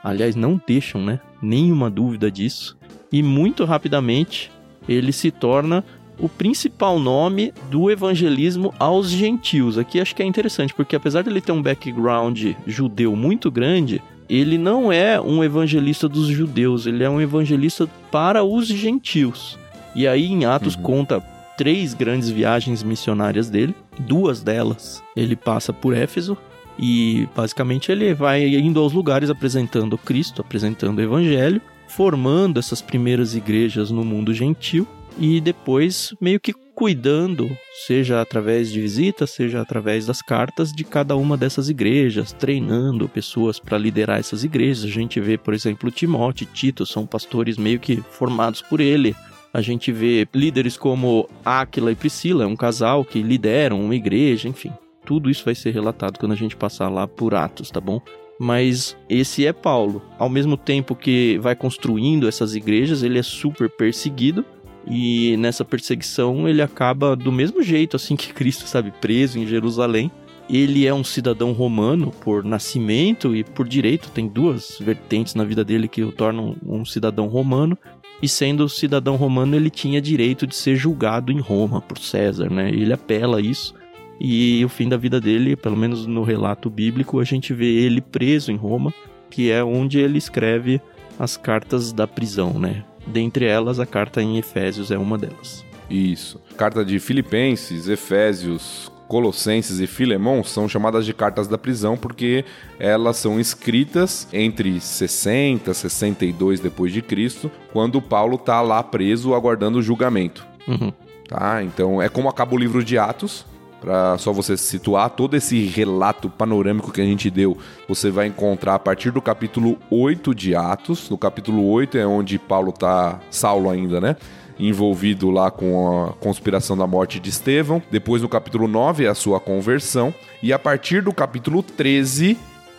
[0.04, 2.78] aliás, não deixam, né, nenhuma dúvida disso.
[3.12, 4.52] E muito rapidamente
[4.88, 5.84] ele se torna
[6.20, 9.78] o principal nome do evangelismo aos gentios.
[9.78, 14.02] Aqui acho que é interessante, porque apesar de ele ter um background judeu muito grande,
[14.30, 19.58] ele não é um evangelista dos judeus, ele é um evangelista para os gentios.
[19.96, 21.20] E aí em Atos conta
[21.58, 26.38] três grandes viagens missionárias dele, duas delas ele passa por Éfeso
[26.80, 31.62] e basicamente ele vai indo aos lugares apresentando Cristo, apresentando o evangelho,
[31.96, 34.88] formando essas primeiras igrejas no mundo gentil
[35.20, 37.50] e depois meio que cuidando,
[37.86, 43.60] seja através de visitas, seja através das cartas de cada uma dessas igrejas, treinando pessoas
[43.60, 44.86] para liderar essas igrejas.
[44.86, 49.16] A gente vê, por exemplo, Timóteo e Tito são pastores meio que formados por ele.
[49.54, 54.72] A gente vê líderes como Áquila e Priscila, um casal que lideram uma igreja, enfim.
[55.06, 58.02] Tudo isso vai ser relatado quando a gente passar lá por Atos, tá bom?
[58.40, 60.02] Mas esse é Paulo.
[60.18, 64.44] Ao mesmo tempo que vai construindo essas igrejas, ele é super perseguido.
[64.88, 70.12] E nessa perseguição ele acaba do mesmo jeito assim que Cristo, sabe, preso em Jerusalém.
[70.50, 75.64] Ele é um cidadão romano por nascimento e por direito, tem duas vertentes na vida
[75.64, 77.78] dele que o tornam um cidadão romano.
[78.22, 82.70] E sendo cidadão romano, ele tinha direito de ser julgado em Roma por César, né?
[82.70, 83.74] Ele apela isso.
[84.24, 88.00] E o fim da vida dele, pelo menos no relato bíblico, a gente vê ele
[88.00, 88.94] preso em Roma,
[89.32, 90.80] que é onde ele escreve
[91.18, 92.84] as cartas da prisão, né?
[93.08, 95.66] Dentre elas, a carta em Efésios é uma delas.
[95.90, 96.40] Isso.
[96.56, 102.46] Carta de Filipenses, Efésios, Colossenses e Filemão são chamadas de cartas da prisão porque
[102.80, 109.34] elas são escritas entre 60 e 62 depois de Cristo, quando Paulo está lá preso
[109.34, 110.46] aguardando o julgamento.
[110.68, 110.94] Uhum.
[111.28, 111.64] Tá?
[111.64, 113.50] Então é como acaba o livro de Atos,
[113.82, 117.58] para só você situar todo esse relato panorâmico que a gente deu,
[117.90, 121.10] você vai encontrar a partir do capítulo 8 de Atos.
[121.10, 124.16] No capítulo 8 é onde Paulo tá Saulo ainda, né?
[124.60, 127.82] Envolvido lá com a conspiração da morte de Estevão.
[127.90, 130.14] Depois, no capítulo 9, é a sua conversão.
[130.44, 132.38] E a partir do capítulo 13,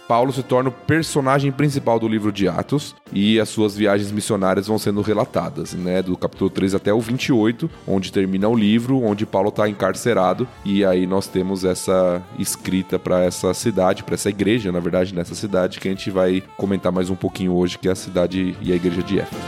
[0.08, 4.66] Paulo se torna o personagem principal do livro de Atos e as suas viagens missionárias
[4.66, 6.02] vão sendo relatadas, né?
[6.02, 10.84] Do capítulo 3 até o 28, onde termina o livro, onde Paulo está encarcerado e
[10.84, 15.78] aí nós temos essa escrita para essa cidade, para essa igreja, na verdade, nessa cidade
[15.80, 18.76] que a gente vai comentar mais um pouquinho hoje, que é a cidade e a
[18.76, 19.42] igreja de Éfeso.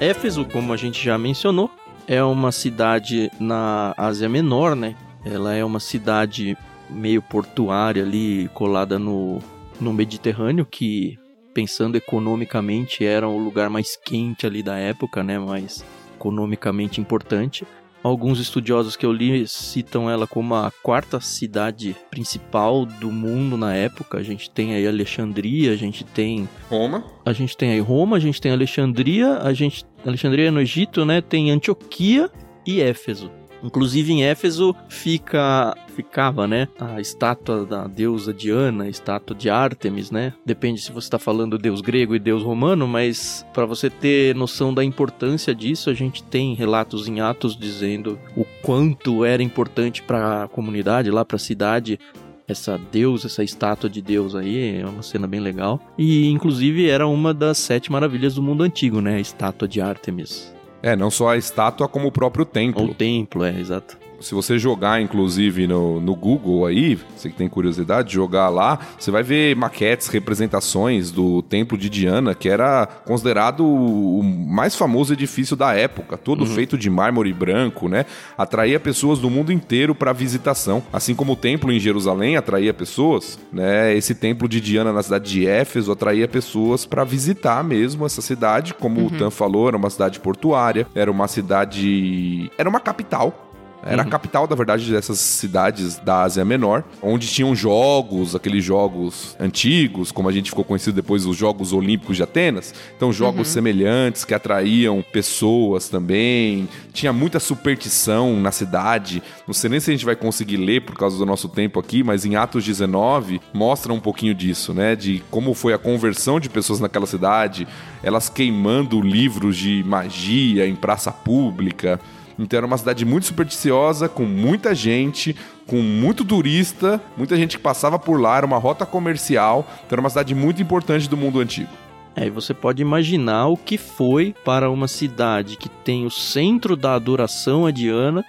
[0.00, 1.70] Éfeso, como a gente já mencionou,
[2.06, 4.94] é uma cidade na Ásia Menor, né?
[5.24, 6.56] Ela é uma cidade
[6.88, 9.40] meio portuária ali, colada no,
[9.80, 11.18] no Mediterrâneo, que,
[11.52, 15.38] pensando economicamente, era o lugar mais quente ali da época, né?
[15.38, 15.84] Mais
[16.16, 17.66] economicamente importante.
[18.04, 23.74] Alguns estudiosos que eu li citam ela como a quarta cidade principal do mundo na
[23.74, 24.18] época.
[24.18, 27.02] A gente tem aí Alexandria, a gente tem Roma.
[27.24, 31.22] A gente tem aí Roma, a gente tem Alexandria, a gente Alexandria no Egito, né?
[31.22, 32.30] Tem Antioquia
[32.66, 33.30] e Éfeso.
[33.64, 40.10] Inclusive em Éfeso fica ficava, né, a estátua da deusa Diana, a estátua de Ártemis,
[40.10, 40.34] né?
[40.44, 44.74] Depende se você está falando deus grego e deus romano, mas para você ter noção
[44.74, 50.42] da importância disso, a gente tem relatos em Atos dizendo o quanto era importante para
[50.42, 51.98] a comunidade lá, para a cidade
[52.46, 55.80] essa deus, essa estátua de Deus aí, é uma cena bem legal.
[55.96, 59.16] E inclusive era uma das sete maravilhas do mundo antigo, né?
[59.16, 60.53] A estátua de Ártemis.
[60.84, 62.84] É, não só a estátua, como o próprio templo.
[62.84, 63.96] O templo, é, exato.
[64.24, 69.10] Se você jogar, inclusive, no, no Google aí, você que tem curiosidade, jogar lá, você
[69.10, 75.54] vai ver maquetes, representações do Templo de Diana, que era considerado o mais famoso edifício
[75.54, 76.46] da época, todo uhum.
[76.46, 78.06] feito de mármore branco, né?
[78.36, 80.82] Atraía pessoas do mundo inteiro para visitação.
[80.90, 83.94] Assim como o templo em Jerusalém atraía pessoas, né?
[83.94, 88.72] Esse templo de Diana na cidade de Éfeso atraía pessoas para visitar mesmo essa cidade,
[88.72, 89.06] como uhum.
[89.06, 93.44] o Tan falou, era uma cidade portuária, era uma cidade, era uma capital,
[93.84, 94.08] era uhum.
[94.08, 100.10] a capital, da verdade, dessas cidades da Ásia Menor, onde tinham jogos, aqueles jogos antigos,
[100.10, 102.74] como a gente ficou conhecido depois, os Jogos Olímpicos de Atenas.
[102.96, 103.54] Então, jogos uhum.
[103.54, 106.68] semelhantes que atraíam pessoas também.
[106.92, 109.22] Tinha muita superstição na cidade.
[109.46, 112.02] Não sei nem se a gente vai conseguir ler por causa do nosso tempo aqui,
[112.02, 114.96] mas em Atos 19 mostra um pouquinho disso, né?
[114.96, 117.66] De como foi a conversão de pessoas naquela cidade,
[118.02, 122.00] elas queimando livros de magia em praça pública.
[122.38, 127.62] Então era uma cidade muito supersticiosa, com muita gente, com muito turista, muita gente que
[127.62, 131.40] passava por lá, era uma rota comercial, então era uma cidade muito importante do mundo
[131.40, 131.70] antigo.
[132.16, 136.76] É, e você pode imaginar o que foi para uma cidade que tem o centro
[136.76, 138.24] da adoração a Diana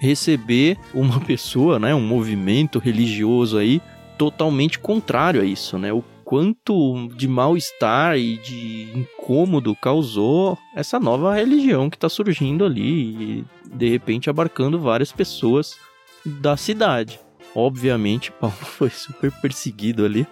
[0.00, 3.80] receber uma pessoa, né, um movimento religioso aí
[4.16, 5.92] totalmente contrário a isso, né?
[5.92, 12.82] O quanto de mal-estar e de incômodo causou essa nova religião que está surgindo ali
[12.82, 15.78] e de repente abarcando várias pessoas
[16.26, 17.18] da cidade.
[17.54, 20.26] Obviamente, Paulo foi super perseguido ali.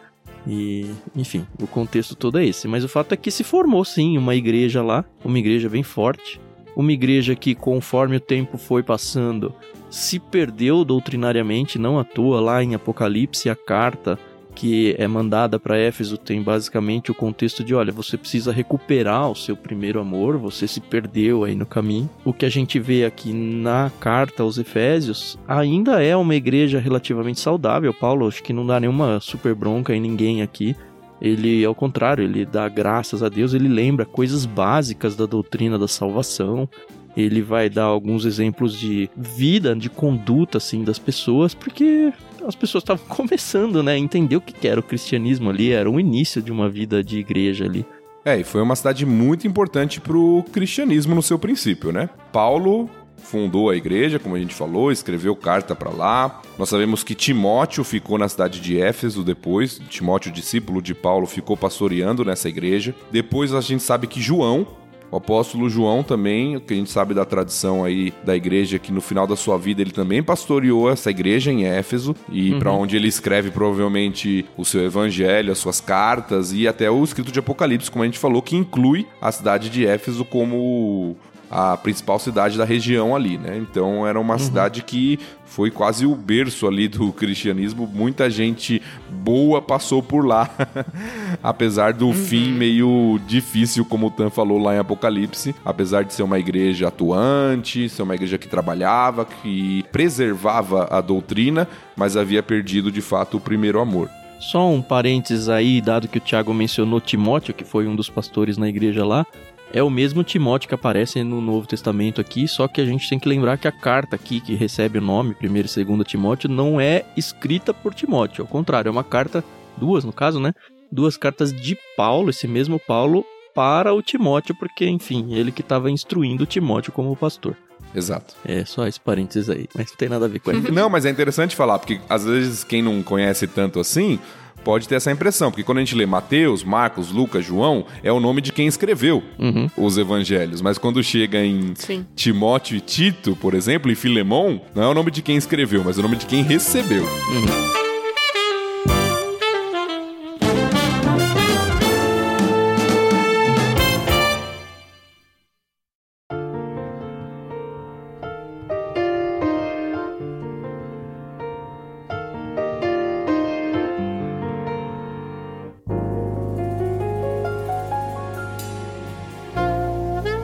[0.47, 2.69] E, enfim, o contexto todo é esse.
[2.69, 6.39] Mas o fato é que se formou sim uma igreja lá, uma igreja bem forte,
[6.77, 9.55] uma igreja que, conforme o tempo foi passando,
[9.89, 14.19] se perdeu doutrinariamente, não à toa, lá em Apocalipse, a carta
[14.57, 19.37] que é mandada para Éfeso tem basicamente o contexto de, olha, você precisa recuperar o
[19.37, 22.09] seu primeiro amor, você se perdeu aí no caminho.
[22.25, 27.39] O que a gente vê aqui na carta aos Efésios ainda é uma igreja relativamente
[27.39, 27.93] saudável.
[27.93, 30.75] Paulo, acho que não dá nenhuma super bronca em ninguém aqui.
[31.21, 35.87] Ele, ao contrário, ele dá graças a Deus, ele lembra coisas básicas da doutrina da
[35.87, 36.67] salvação.
[37.15, 42.13] Ele vai dar alguns exemplos de vida, de conduta, assim, das pessoas, porque
[42.47, 45.99] as pessoas estavam começando, né, a entender o que era o cristianismo ali, era o
[45.99, 47.85] início de uma vida de igreja ali.
[48.25, 52.11] É, e foi uma cidade muito importante pro cristianismo no seu princípio, né?
[52.33, 56.43] Paulo fundou a igreja, como a gente falou, escreveu carta para lá.
[56.59, 59.81] Nós sabemos que Timóteo ficou na cidade de Éfeso depois.
[59.89, 62.95] Timóteo, discípulo de Paulo, ficou pastoreando nessa igreja.
[63.11, 64.67] Depois a gente sabe que João,
[65.11, 69.01] o apóstolo João também, que a gente sabe da tradição aí da igreja, que no
[69.01, 72.59] final da sua vida ele também pastoreou essa igreja em Éfeso, e uhum.
[72.59, 77.31] para onde ele escreve provavelmente o seu evangelho, as suas cartas e até o escrito
[77.33, 81.17] de Apocalipse, como a gente falou, que inclui a cidade de Éfeso como
[81.51, 83.57] a principal cidade da região ali, né?
[83.57, 84.39] Então era uma uhum.
[84.39, 87.87] cidade que foi quase o berço ali do cristianismo.
[87.87, 90.51] Muita gente boa passou por lá,
[91.43, 92.15] apesar do uhum.
[92.15, 95.55] fim meio difícil, como o Tan falou lá em Apocalipse.
[95.65, 101.69] Apesar de ser uma igreja atuante, ser uma igreja que trabalhava, que preservava a doutrina,
[101.97, 104.11] mas havia perdido de fato o primeiro amor.
[104.39, 108.59] Só um parênteses aí, dado que o Tiago mencionou Timóteo, que foi um dos pastores
[108.59, 109.25] na igreja lá
[109.73, 113.19] é o mesmo Timóteo que aparece no Novo Testamento aqui, só que a gente tem
[113.19, 116.81] que lembrar que a carta aqui que recebe o nome, 1 e 2 Timóteo, não
[116.81, 119.45] é escrita por Timóteo, ao contrário, é uma carta,
[119.77, 120.53] duas no caso, né?
[120.91, 125.91] Duas cartas de Paulo, esse mesmo Paulo, para o Timóteo, porque, enfim, ele que estava
[125.91, 127.57] instruindo Timóteo como pastor.
[127.95, 128.35] Exato.
[128.45, 130.71] É, só esse parênteses aí, mas não tem nada a ver com ele.
[130.71, 134.19] não, mas é interessante falar, porque às vezes quem não conhece tanto assim,
[134.67, 138.19] pode ter essa impressão, porque quando a gente lê Mateus, Marcos, Lucas, João, é o
[138.19, 139.71] nome de quem escreveu uhum.
[139.77, 140.61] os evangelhos.
[140.61, 142.05] Mas quando chega em Sim.
[142.17, 145.99] Timóteo e Tito, por exemplo, e Filemão, não é o nome de quem escreveu, mas
[145.99, 147.05] é o nome de quem recebeu.
[147.05, 147.86] Uhum.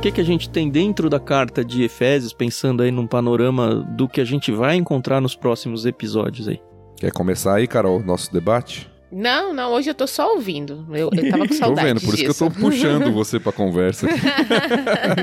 [0.02, 4.08] Que, que a gente tem dentro da carta de Efésios, pensando aí num panorama do
[4.08, 6.60] que a gente vai encontrar nos próximos episódios aí?
[6.96, 8.90] Quer começar aí, Carol, nosso debate?
[9.12, 10.84] Não, não, hoje eu tô só ouvindo.
[10.90, 11.86] Eu, eu tava com saudade.
[11.94, 12.24] tô vendo, por disso.
[12.24, 14.08] isso que eu tô puxando você pra conversa.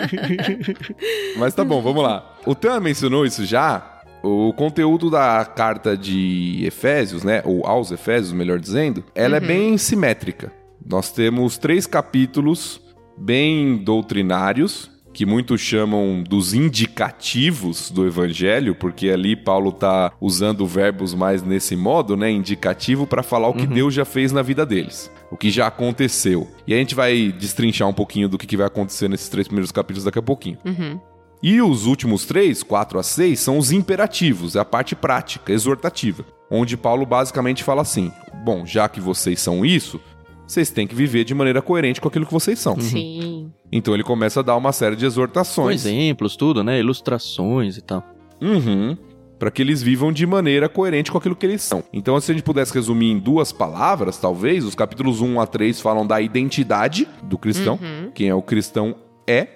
[1.36, 2.38] Mas tá bom, vamos lá.
[2.46, 4.00] O Tan mencionou isso já.
[4.24, 7.42] O conteúdo da carta de Efésios, né?
[7.44, 9.46] Ou aos Efésios, melhor dizendo, ela é uhum.
[9.46, 10.54] é bem simétrica.
[10.86, 12.80] Nós temos três capítulos
[13.20, 21.14] bem doutrinários, que muitos chamam dos indicativos do evangelho, porque ali Paulo está usando verbos
[21.14, 23.74] mais nesse modo, né, indicativo para falar o que uhum.
[23.74, 26.48] Deus já fez na vida deles, o que já aconteceu.
[26.66, 30.06] E a gente vai destrinchar um pouquinho do que, vai acontecer nesses três primeiros capítulos
[30.06, 30.58] daqui a pouquinho.
[30.64, 31.00] Uhum.
[31.42, 36.26] E os últimos três, quatro a seis, são os imperativos, é a parte prática, exortativa,
[36.52, 38.12] onde Paulo basicamente fala assim:
[38.44, 40.02] bom, já que vocês são isso,
[40.50, 42.74] vocês têm que viver de maneira coerente com aquilo que vocês são.
[42.74, 42.82] Uhum.
[42.82, 43.52] Sim.
[43.72, 45.84] Então ele começa a dar uma série de exortações.
[45.84, 46.80] Com exemplos, tudo, né?
[46.80, 48.04] Ilustrações e tal.
[48.42, 48.98] Uhum.
[49.38, 51.84] Para que eles vivam de maneira coerente com aquilo que eles são.
[51.94, 55.80] Então, se a gente pudesse resumir em duas palavras, talvez, os capítulos 1 a 3
[55.80, 58.12] falam da identidade do cristão, uhum.
[58.12, 58.96] quem é o cristão
[59.28, 59.48] é,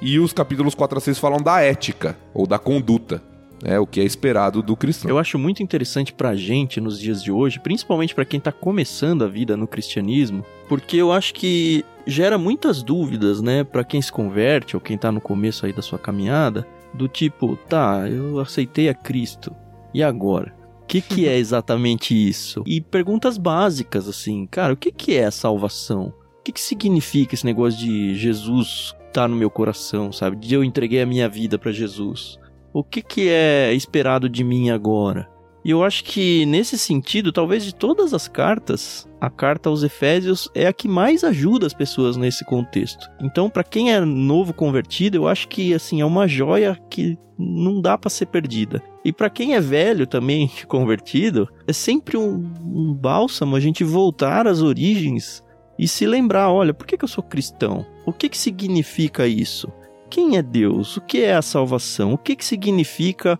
[0.00, 3.29] e os capítulos 4 a 6 falam da ética, ou da conduta
[3.62, 5.10] é o que é esperado do cristão.
[5.10, 9.22] Eu acho muito interessante pra gente nos dias de hoje, principalmente para quem tá começando
[9.22, 14.10] a vida no cristianismo, porque eu acho que gera muitas dúvidas, né, para quem se
[14.10, 18.88] converte ou quem tá no começo aí da sua caminhada, do tipo, tá, eu aceitei
[18.88, 19.54] a Cristo.
[19.92, 20.54] E agora?
[20.82, 22.62] O que, que é exatamente isso?
[22.66, 26.12] E perguntas básicas, assim, cara, o que, que é a salvação?
[26.38, 30.36] O que, que significa esse negócio de Jesus tá no meu coração, sabe?
[30.36, 32.39] De eu entreguei a minha vida para Jesus
[32.72, 35.28] o que, que é esperado de mim agora?
[35.64, 40.48] E eu acho que nesse sentido, talvez de todas as cartas, a carta aos Efésios
[40.54, 43.10] é a que mais ajuda as pessoas nesse contexto.
[43.20, 47.80] Então, para quem é novo convertido, eu acho que assim é uma joia que não
[47.80, 48.82] dá para ser perdida.
[49.04, 54.46] E para quem é velho também convertido, é sempre um, um, bálsamo a gente voltar
[54.46, 55.42] às origens
[55.78, 57.84] e se lembrar, olha, por que, que eu sou cristão?
[58.06, 59.70] O que, que significa isso?
[60.10, 60.96] Quem é Deus?
[60.96, 62.12] O que é a salvação?
[62.12, 63.38] O que, que significa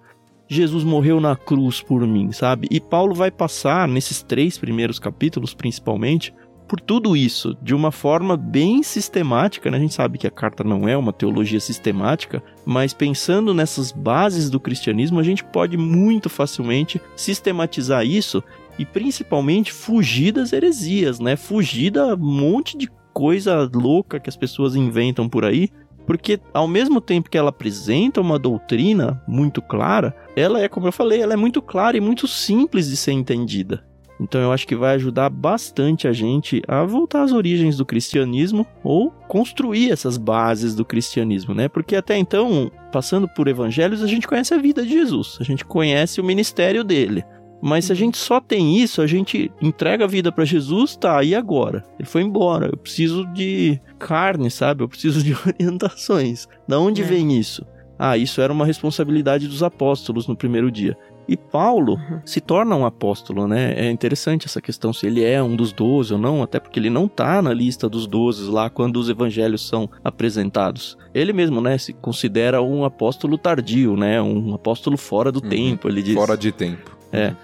[0.48, 2.66] Jesus morreu na cruz por mim, sabe?
[2.70, 6.34] E Paulo vai passar, nesses três primeiros capítulos principalmente,
[6.68, 9.76] por tudo isso, de uma forma bem sistemática, né?
[9.76, 14.48] A gente sabe que a carta não é uma teologia sistemática, mas pensando nessas bases
[14.48, 18.42] do cristianismo, a gente pode muito facilmente sistematizar isso
[18.78, 21.34] e principalmente fugir das heresias, né?
[21.34, 25.70] Fugir da monte de coisa louca que as pessoas inventam por aí
[26.10, 30.92] Porque ao mesmo tempo que ela apresenta uma doutrina muito clara, ela é, como eu
[30.92, 33.84] falei, ela é muito clara e muito simples de ser entendida.
[34.18, 38.66] Então eu acho que vai ajudar bastante a gente a voltar às origens do cristianismo
[38.82, 41.68] ou construir essas bases do cristianismo, né?
[41.68, 45.64] Porque até então, passando por evangelhos, a gente conhece a vida de Jesus, a gente
[45.64, 47.24] conhece o ministério dele.
[47.60, 51.22] Mas se a gente só tem isso, a gente entrega a vida para Jesus, tá,
[51.22, 51.84] e agora?
[51.98, 52.70] Ele foi embora.
[52.72, 54.82] Eu preciso de carne, sabe?
[54.82, 56.48] Eu preciso de orientações.
[56.66, 57.04] Da onde é.
[57.04, 57.64] vem isso?
[57.98, 60.96] Ah, isso era uma responsabilidade dos apóstolos no primeiro dia.
[61.28, 62.20] E Paulo uhum.
[62.24, 63.74] se torna um apóstolo, né?
[63.76, 66.90] É interessante essa questão se ele é um dos doze ou não, até porque ele
[66.90, 70.98] não tá na lista dos doze lá quando os evangelhos são apresentados.
[71.14, 74.20] Ele mesmo, né, se considera um apóstolo tardio, né?
[74.20, 75.48] Um apóstolo fora do uhum.
[75.48, 76.14] tempo, ele diz.
[76.14, 76.98] Fora de tempo.
[77.12, 77.34] É.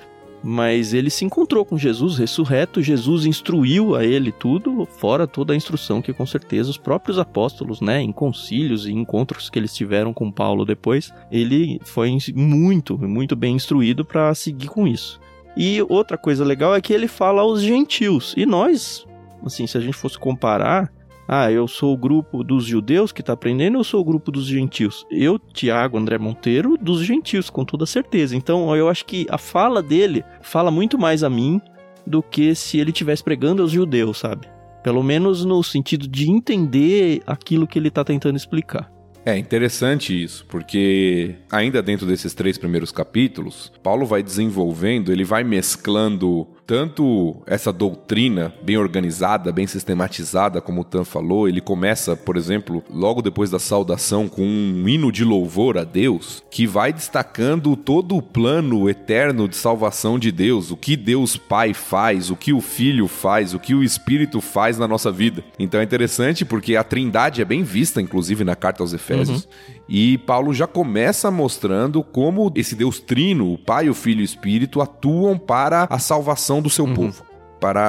[0.49, 5.57] Mas ele se encontrou com Jesus ressurreto, Jesus instruiu a ele tudo, fora toda a
[5.57, 10.15] instrução que com certeza os próprios apóstolos, né, em concílios e encontros que eles tiveram
[10.15, 15.21] com Paulo depois, ele foi muito, muito bem instruído para seguir com isso.
[15.57, 19.05] E outra coisa legal é que ele fala aos gentios, e nós,
[19.45, 20.93] assim, se a gente fosse comparar,
[21.29, 24.47] ah, eu sou o grupo dos judeus que está aprendendo, eu sou o grupo dos
[24.47, 25.05] gentios?
[25.11, 28.37] Eu, Tiago André Monteiro, dos gentios, com toda certeza.
[28.37, 31.61] Então, eu acho que a fala dele fala muito mais a mim
[32.07, 34.47] do que se ele estivesse pregando aos judeus, sabe?
[34.85, 38.91] Pelo menos no sentido de entender aquilo que ele está tentando explicar.
[39.25, 45.43] É interessante isso, porque ainda dentro desses três primeiros capítulos, Paulo vai desenvolvendo, ele vai
[45.43, 52.37] mesclando tanto essa doutrina bem organizada, bem sistematizada, como o Tan falou, ele começa, por
[52.37, 57.77] exemplo, logo depois da saudação com um hino de louvor a Deus, que vai destacando
[57.77, 62.53] todo o plano eterno de salvação de Deus, o que Deus Pai faz, o que
[62.53, 65.45] o Filho faz, o que o Espírito faz na nossa vida.
[65.59, 69.51] Então é interessante porque a Trindade é bem vista, inclusive na carta aos Efésios, uhum.
[69.89, 74.25] E Paulo já começa mostrando como esse Deus trino, o Pai, o Filho e o
[74.25, 76.95] Espírito, atuam para a salvação do seu uhum.
[76.95, 77.83] povo para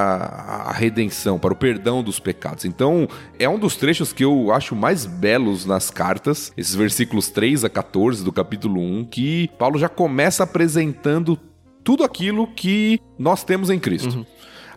[0.66, 2.64] a redenção, para o perdão dos pecados.
[2.64, 7.66] Então, é um dos trechos que eu acho mais belos nas cartas, esses versículos 3
[7.66, 11.38] a 14 do capítulo 1, que Paulo já começa apresentando
[11.84, 14.20] tudo aquilo que nós temos em Cristo.
[14.20, 14.26] Uhum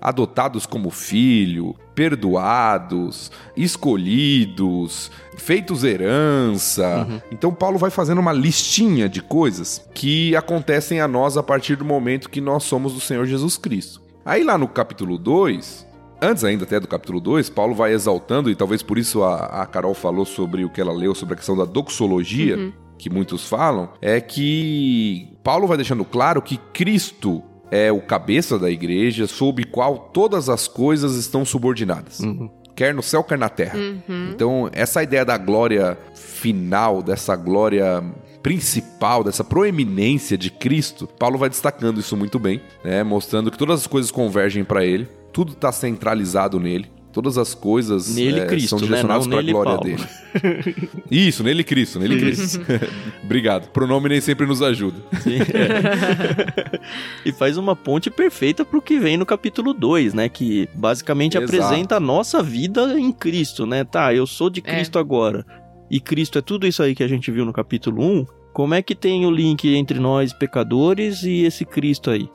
[0.01, 7.07] adotados como filho, perdoados, escolhidos, feitos herança.
[7.09, 7.20] Uhum.
[7.30, 11.84] Então Paulo vai fazendo uma listinha de coisas que acontecem a nós a partir do
[11.84, 14.01] momento que nós somos do Senhor Jesus Cristo.
[14.24, 15.86] Aí lá no capítulo 2,
[16.22, 19.66] antes ainda até do capítulo 2, Paulo vai exaltando, e talvez por isso a, a
[19.66, 22.72] Carol falou sobre o que ela leu, sobre a questão da doxologia, uhum.
[22.98, 28.70] que muitos falam, é que Paulo vai deixando claro que Cristo é o cabeça da
[28.70, 32.20] igreja, sob qual todas as coisas estão subordinadas.
[32.20, 32.50] Uhum.
[32.74, 33.78] Quer no céu, quer na terra.
[33.78, 34.30] Uhum.
[34.32, 38.02] Então, essa ideia da glória final, dessa glória
[38.42, 43.02] principal, dessa proeminência de Cristo, Paulo vai destacando isso muito bem, né?
[43.02, 46.90] mostrando que todas as coisas convergem para ele, tudo está centralizado nele.
[47.12, 48.84] Todas as coisas nele, é, Cristo, são né?
[48.84, 49.32] direcionadas né?
[49.32, 49.84] para a glória Paulo.
[49.84, 50.88] dele.
[51.11, 52.61] Isso, nele Cristo, nele Cristo.
[53.24, 53.68] Obrigado.
[53.70, 54.96] Pronome nem sempre nos ajuda.
[55.20, 56.80] Sim, é.
[57.26, 60.28] e faz uma ponte perfeita para o que vem no capítulo 2, né?
[60.28, 61.52] Que basicamente Exato.
[61.52, 63.82] apresenta a nossa vida em Cristo, né?
[63.82, 64.62] Tá, eu sou de é.
[64.62, 65.00] Cristo é.
[65.00, 65.44] agora.
[65.90, 68.26] E Cristo é tudo isso aí que a gente viu no capítulo 1.
[68.52, 72.28] Como é que tem o link entre nós pecadores e esse Cristo aí?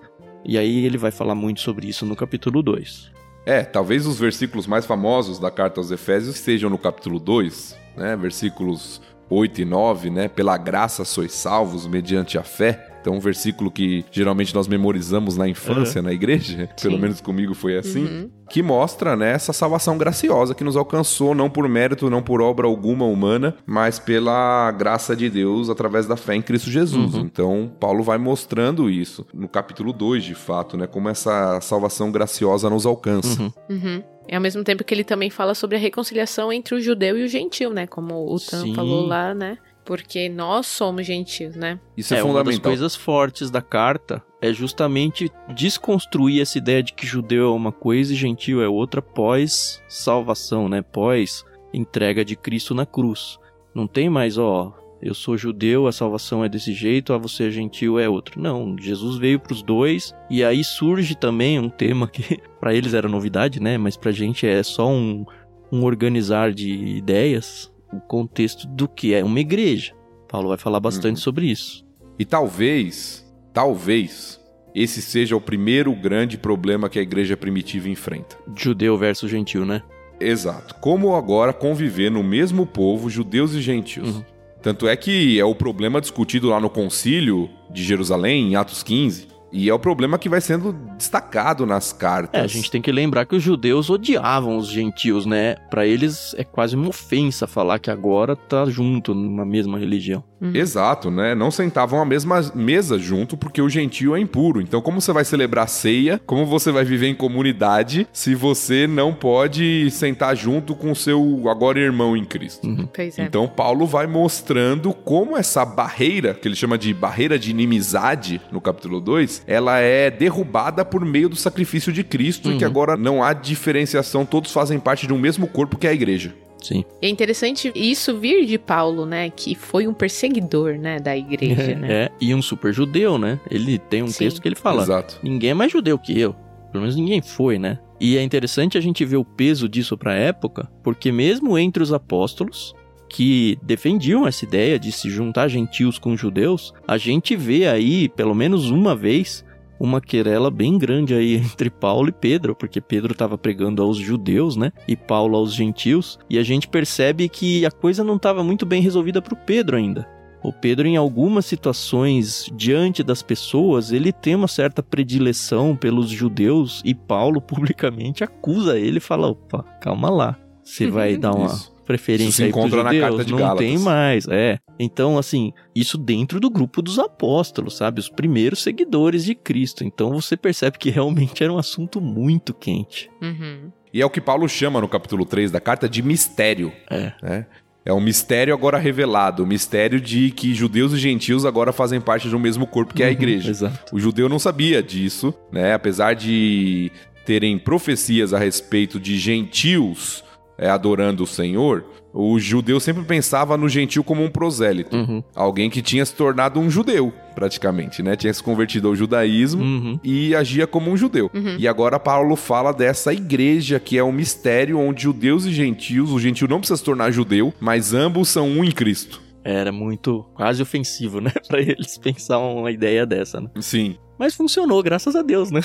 [0.44, 3.15] E aí ele vai falar muito sobre isso no capítulo 2.
[3.46, 8.16] É, talvez os versículos mais famosos da carta aos Efésios estejam no capítulo 2, né?
[8.16, 10.28] Versículos 8 e 9, né?
[10.28, 12.95] Pela graça sois salvos mediante a fé.
[13.06, 16.08] Então, um versículo que geralmente nós memorizamos na infância, uhum.
[16.08, 16.90] na igreja, Sim.
[16.90, 18.32] pelo menos comigo foi assim, uhum.
[18.50, 22.66] que mostra né, essa salvação graciosa que nos alcançou, não por mérito, não por obra
[22.66, 27.14] alguma humana, mas pela graça de Deus através da fé em Cristo Jesus.
[27.14, 27.22] Uhum.
[27.22, 32.72] Então, Paulo vai mostrando isso no capítulo 2, de fato, né, como essa salvação graciosa
[32.72, 33.40] nos alcança.
[33.40, 33.52] Uhum.
[33.70, 34.04] uhum.
[34.28, 37.24] E ao mesmo tempo que ele também fala sobre a reconciliação entre o judeu e
[37.24, 37.86] o gentil, né?
[37.86, 39.60] Como o Tan falou lá, né?
[39.86, 41.80] Porque nós somos gentios, né?
[41.96, 42.44] Isso é, é fundamental.
[42.44, 47.56] Uma das coisas fortes da carta é justamente desconstruir essa ideia de que judeu é
[47.56, 50.82] uma coisa e gentil é outra pós salvação, né?
[50.82, 53.38] Pós entrega de Cristo na cruz.
[53.74, 57.52] Não tem mais, ó, eu sou judeu, a salvação é desse jeito, a você é
[57.52, 58.42] gentil é outro.
[58.42, 62.94] Não, Jesus veio para os dois e aí surge também um tema que para eles
[62.94, 63.78] era novidade, né?
[63.78, 65.26] Mas pra gente é só um,
[65.72, 69.94] um organizar de ideias o contexto do que é uma igreja.
[70.28, 71.24] Paulo vai falar bastante uhum.
[71.24, 71.86] sobre isso.
[72.18, 74.40] E talvez, talvez,
[74.74, 78.38] esse seja o primeiro grande problema que a igreja primitiva enfrenta.
[78.56, 79.82] Judeu versus gentil, né?
[80.20, 80.76] Exato.
[80.76, 84.18] Como agora conviver no mesmo povo, judeus e gentios.
[84.18, 84.26] Uhum.
[84.62, 89.28] Tanto é que é o problema discutido lá no concílio de Jerusalém, em Atos 15,
[89.52, 92.40] e é o problema que vai sendo destacado nas cartas.
[92.40, 95.56] É, a gente tem que lembrar que os judeus odiavam os gentios, né?
[95.70, 100.24] Para eles é quase uma ofensa falar que agora tá junto numa mesma religião.
[100.42, 100.52] Uhum.
[100.54, 101.34] Exato, né?
[101.34, 104.62] Não sentavam à mesma mesa junto porque o gentio é impuro.
[104.62, 106.20] Então, como você vai celebrar ceia?
[106.26, 111.44] Como você vai viver em comunidade se você não pode sentar junto com o seu
[111.50, 112.68] agora irmão em Cristo?
[112.68, 112.88] Uhum.
[112.94, 113.24] Pois é.
[113.24, 118.60] Então, Paulo vai mostrando como essa barreira, que ele chama de barreira de inimizade no
[118.60, 122.56] capítulo 2, ela é derrubada por meio do sacrifício de Cristo uhum.
[122.56, 122.70] e que uhum.
[122.70, 126.34] agora não há diferenciação, todos fazem parte de um mesmo corpo que é a igreja.
[126.62, 126.84] Sim.
[127.00, 129.30] É interessante isso vir de Paulo, né?
[129.30, 131.00] Que foi um perseguidor, né?
[131.00, 131.94] Da igreja, é, né?
[131.94, 133.40] É, e um super judeu, né?
[133.52, 134.26] Ele tem um Sim.
[134.26, 135.20] texto que ele fala: Exato.
[135.22, 136.34] ninguém é mais judeu que eu.
[136.72, 137.78] Pelo menos ninguém foi, né?
[138.00, 141.82] E é interessante a gente ver o peso disso para a época, porque mesmo entre
[141.82, 142.76] os apóstolos,
[143.10, 148.36] que defendiam essa ideia de se juntar gentios com judeus, a gente vê aí, pelo
[148.36, 149.46] menos uma vez,
[149.80, 154.56] uma querela bem grande aí entre Paulo e Pedro, porque Pedro estava pregando aos judeus,
[154.56, 154.72] né?
[154.88, 158.82] E Paulo aos gentios, e a gente percebe que a coisa não estava muito bem
[158.82, 160.08] resolvida para o Pedro ainda.
[160.44, 166.84] O Pedro, em algumas situações, diante das pessoas, ele tem uma certa predileção pelos judeus
[166.86, 171.75] e Paulo publicamente acusa ele e fala: opa, calma lá, você vai dar uma.
[171.86, 173.66] Preferência isso se encontra na carta de não Gálatas.
[173.66, 174.58] tem mais, é.
[174.80, 178.00] Então, assim, isso dentro do grupo dos apóstolos, sabe?
[178.00, 179.84] Os primeiros seguidores de Cristo.
[179.84, 183.10] Então você percebe que realmente era um assunto muito quente.
[183.22, 183.72] Uhum.
[183.94, 186.74] E é o que Paulo chama no capítulo 3 da carta de mistério.
[186.90, 187.14] É.
[187.22, 187.46] Né?
[187.86, 192.28] É um mistério agora revelado, o mistério de que judeus e gentios agora fazem parte
[192.28, 193.52] de um mesmo corpo que é a uhum, igreja.
[193.52, 193.96] Exato.
[193.96, 195.74] O judeu não sabia disso, né?
[195.74, 196.92] Apesar de
[197.26, 200.25] terem profecias a respeito de gentios
[200.58, 201.84] é, adorando o Senhor,
[202.14, 204.96] o judeu sempre pensava no gentil como um prosélito.
[204.96, 205.22] Uhum.
[205.36, 208.16] Alguém que tinha se tornado um judeu, praticamente, né?
[208.16, 210.00] Tinha se convertido ao judaísmo uhum.
[210.02, 211.30] e agia como um judeu.
[211.34, 211.58] Uhum.
[211.60, 216.20] E agora Paulo fala dessa igreja que é um mistério onde judeus e gentios, o
[216.20, 219.25] gentil não precisa se tornar judeu, mas ambos são um em Cristo.
[219.46, 221.32] Era muito quase ofensivo, né?
[221.48, 223.52] Pra eles pensar uma ideia dessa, né?
[223.62, 223.96] Sim.
[224.18, 225.62] Mas funcionou, graças a Deus, né?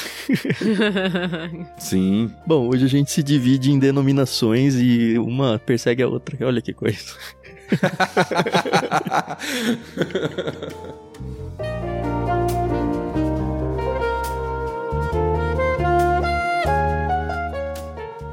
[1.78, 2.30] Sim.
[2.46, 6.36] Bom, hoje a gente se divide em denominações e uma persegue a outra.
[6.46, 6.98] Olha que coisa.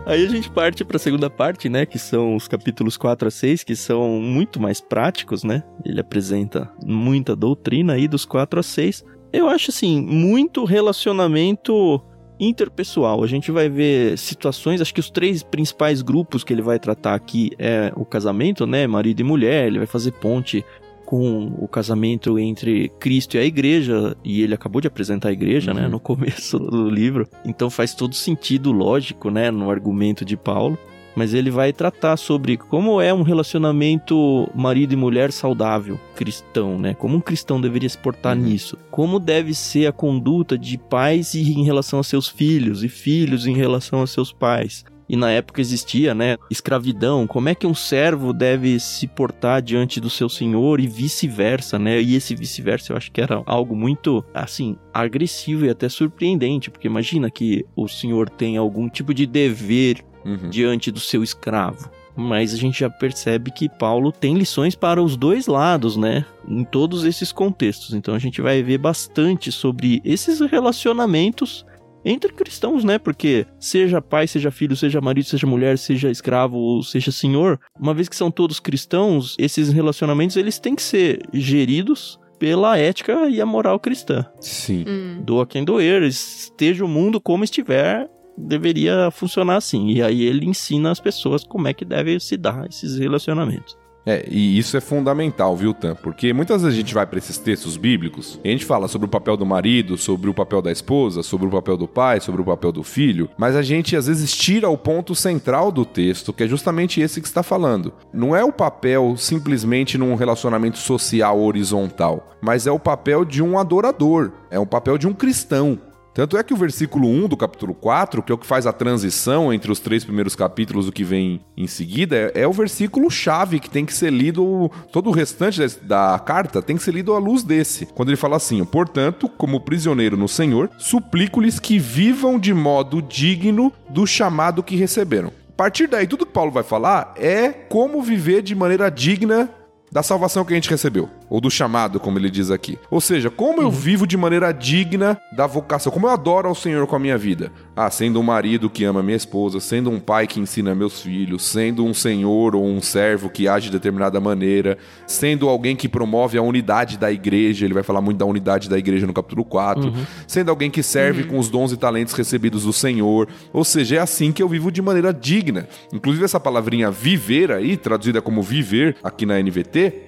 [0.08, 3.32] Aí a gente parte para a segunda parte, né, que são os capítulos 4 a
[3.32, 5.62] 6, que são muito mais práticos, né?
[5.84, 9.04] Ele apresenta muita doutrina aí dos 4 a 6.
[9.34, 12.02] Eu acho assim, muito relacionamento
[12.40, 13.22] interpessoal.
[13.22, 17.14] A gente vai ver situações, acho que os três principais grupos que ele vai tratar
[17.14, 20.64] aqui é o casamento, né, marido e mulher, ele vai fazer ponte
[21.08, 25.74] com o casamento entre Cristo e a igreja, e ele acabou de apresentar a igreja,
[25.74, 25.88] né, uhum.
[25.88, 27.26] né, no começo do livro.
[27.46, 30.78] Então faz todo sentido lógico, né, no argumento de Paulo
[31.16, 36.94] mas ele vai tratar sobre como é um relacionamento marido e mulher saudável, cristão, né?
[36.94, 38.44] Como um cristão deveria se portar uhum.
[38.44, 38.78] nisso?
[38.92, 43.56] Como deve ser a conduta de pais em relação a seus filhos e filhos em
[43.56, 44.86] relação a seus pais?
[45.10, 47.26] E na época existia, né, escravidão.
[47.26, 52.02] Como é que um servo deve se portar diante do seu senhor e vice-versa, né?
[52.02, 56.88] E esse vice-versa eu acho que era algo muito, assim, agressivo e até surpreendente, porque
[56.88, 60.50] imagina que o senhor tem algum tipo de dever uhum.
[60.50, 61.90] diante do seu escravo.
[62.20, 66.26] Mas a gente já percebe que Paulo tem lições para os dois lados, né?
[66.48, 67.94] Em todos esses contextos.
[67.94, 71.64] Então a gente vai ver bastante sobre esses relacionamentos
[72.04, 72.98] entre cristãos, né?
[72.98, 77.94] Porque seja pai, seja filho, seja marido, seja mulher, seja escravo ou seja senhor, uma
[77.94, 83.42] vez que são todos cristãos, esses relacionamentos eles têm que ser geridos pela ética e
[83.42, 84.26] a moral cristã.
[84.40, 84.86] Sim.
[84.88, 85.22] Hum.
[85.24, 89.90] Doa quem doer, esteja o mundo como estiver, deveria funcionar assim.
[89.90, 93.76] E aí ele ensina as pessoas como é que deve se dar esses relacionamentos.
[94.08, 95.94] É, e isso é fundamental, viu, Tam?
[95.94, 99.06] Porque muitas vezes a gente vai para esses textos bíblicos e a gente fala sobre
[99.06, 102.42] o papel do marido, sobre o papel da esposa, sobre o papel do pai, sobre
[102.42, 106.32] o papel do filho, mas a gente às vezes tira o ponto central do texto,
[106.32, 107.92] que é justamente esse que está falando.
[108.14, 113.60] Não é o papel simplesmente num relacionamento social horizontal, mas é o papel de um
[113.60, 115.78] adorador, é o papel de um cristão.
[116.18, 118.74] Tanto é que o versículo 1 do capítulo 4, que é o que faz a
[118.74, 123.08] transição entre os três primeiros capítulos do que vem em seguida, é, é o versículo
[123.12, 127.14] chave que tem que ser lido, todo o restante da carta tem que ser lido
[127.14, 127.86] à luz desse.
[127.86, 133.72] Quando ele fala assim: Portanto, como prisioneiro no Senhor, suplico-lhes que vivam de modo digno
[133.88, 135.32] do chamado que receberam.
[135.56, 139.52] partir daí, tudo que Paulo vai falar é como viver de maneira digna
[139.92, 142.78] da salvação que a gente recebeu, ou do chamado, como ele diz aqui.
[142.92, 146.86] Ou seja, como eu vivo de maneira digna da vocação, como eu adoro ao Senhor
[146.88, 147.52] com a minha vida.
[147.80, 151.46] Ah, sendo um marido que ama minha esposa, sendo um pai que ensina meus filhos,
[151.46, 156.40] sendo um senhor ou um servo que age de determinada maneira, sendo alguém que promove
[156.40, 159.94] a unidade da igreja, ele vai falar muito da unidade da igreja no capítulo 4,
[160.26, 163.28] sendo alguém que serve com os dons e talentos recebidos do Senhor.
[163.54, 165.68] Ou seja, é assim que eu vivo de maneira digna.
[165.94, 170.07] Inclusive essa palavrinha viver aí, traduzida como viver aqui na NVT,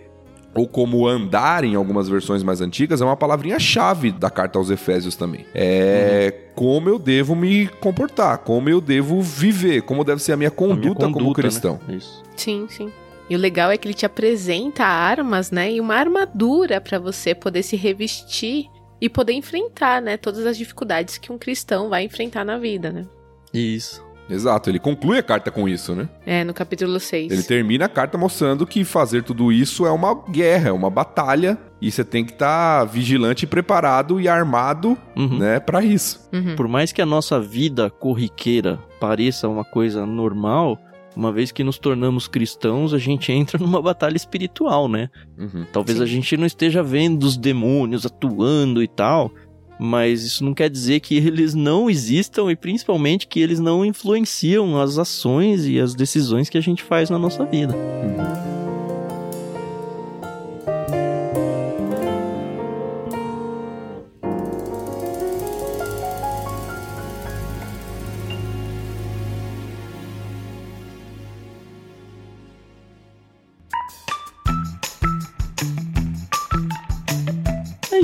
[0.54, 5.16] ou como andar em algumas versões mais antigas, é uma palavrinha-chave da carta aos Efésios
[5.16, 5.46] também.
[5.54, 10.50] É como eu devo me comportar, como eu devo viver, como deve ser a minha
[10.50, 11.80] A minha conduta, como conduta, cristão.
[11.88, 11.96] Né?
[11.96, 12.24] Isso.
[12.36, 12.92] Sim, sim.
[13.30, 15.72] E o legal é que ele te apresenta armas, né?
[15.72, 18.66] E uma armadura pra você poder se revestir
[19.00, 20.18] e poder enfrentar, né?
[20.18, 23.06] Todas as dificuldades que um cristão vai enfrentar na vida, né?
[23.54, 24.04] Isso.
[24.30, 26.08] Exato, ele conclui a carta com isso, né?
[26.26, 27.32] É, no capítulo 6.
[27.32, 31.58] Ele termina a carta mostrando que fazer tudo isso é uma guerra, é uma batalha,
[31.82, 35.40] e você tem que estar vigilante e preparado e armado, Uhum.
[35.40, 36.30] né, para isso.
[36.32, 36.56] Uhum.
[36.56, 40.78] Por mais que a nossa vida corriqueira pareça uma coisa normal,
[41.16, 45.10] uma vez que nos tornamos cristãos, a gente entra numa batalha espiritual, né?
[45.38, 45.66] Uhum.
[45.74, 46.04] Talvez Sim.
[46.04, 49.32] a gente não esteja vendo os demônios atuando e tal,
[49.80, 54.80] mas isso não quer dizer que eles não existam e principalmente que eles não influenciam
[54.80, 57.74] as ações e as decisões que a gente faz na nossa vida.
[57.74, 58.59] É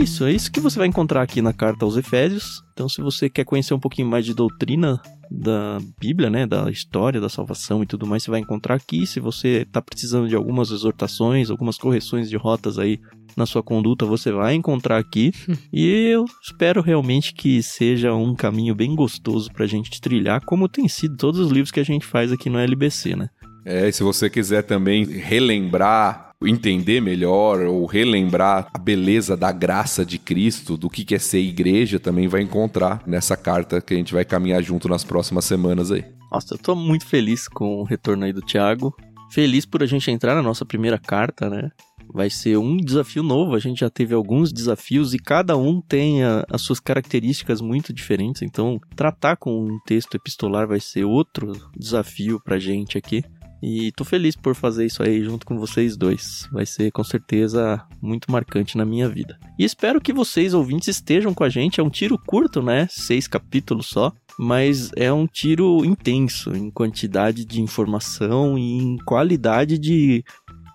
[0.05, 2.63] isso, é isso que você vai encontrar aqui na carta aos Efésios.
[2.73, 5.01] Então, se você quer conhecer um pouquinho mais de doutrina
[5.31, 9.07] da Bíblia, né, da história da salvação e tudo mais, você vai encontrar aqui.
[9.07, 12.99] Se você está precisando de algumas exortações, algumas correções de rotas aí
[13.35, 15.33] na sua conduta, você vai encontrar aqui.
[15.73, 20.87] e eu espero realmente que seja um caminho bem gostoso pra gente trilhar, como tem
[20.87, 23.29] sido todos os livros que a gente faz aqui no LBC, né?
[23.65, 30.05] É, e se você quiser também relembrar, entender melhor ou relembrar a beleza da graça
[30.05, 34.13] de Cristo, do que é ser igreja, também vai encontrar nessa carta que a gente
[34.13, 36.03] vai caminhar junto nas próximas semanas aí.
[36.31, 38.93] Nossa, eu tô muito feliz com o retorno aí do Thiago.
[39.31, 41.69] Feliz por a gente entrar na nossa primeira carta, né?
[42.13, 43.55] Vai ser um desafio novo.
[43.55, 47.91] A gente já teve alguns desafios e cada um tem a- as suas características muito
[47.91, 48.41] diferentes.
[48.43, 53.23] Então, tratar com um texto epistolar vai ser outro desafio pra gente aqui.
[53.61, 56.47] E tô feliz por fazer isso aí junto com vocês dois.
[56.51, 59.39] Vai ser com certeza muito marcante na minha vida.
[59.57, 61.79] E espero que vocês, ouvintes, estejam com a gente.
[61.79, 62.87] É um tiro curto, né?
[62.89, 64.11] Seis capítulos só.
[64.37, 70.23] Mas é um tiro intenso em quantidade de informação e em qualidade de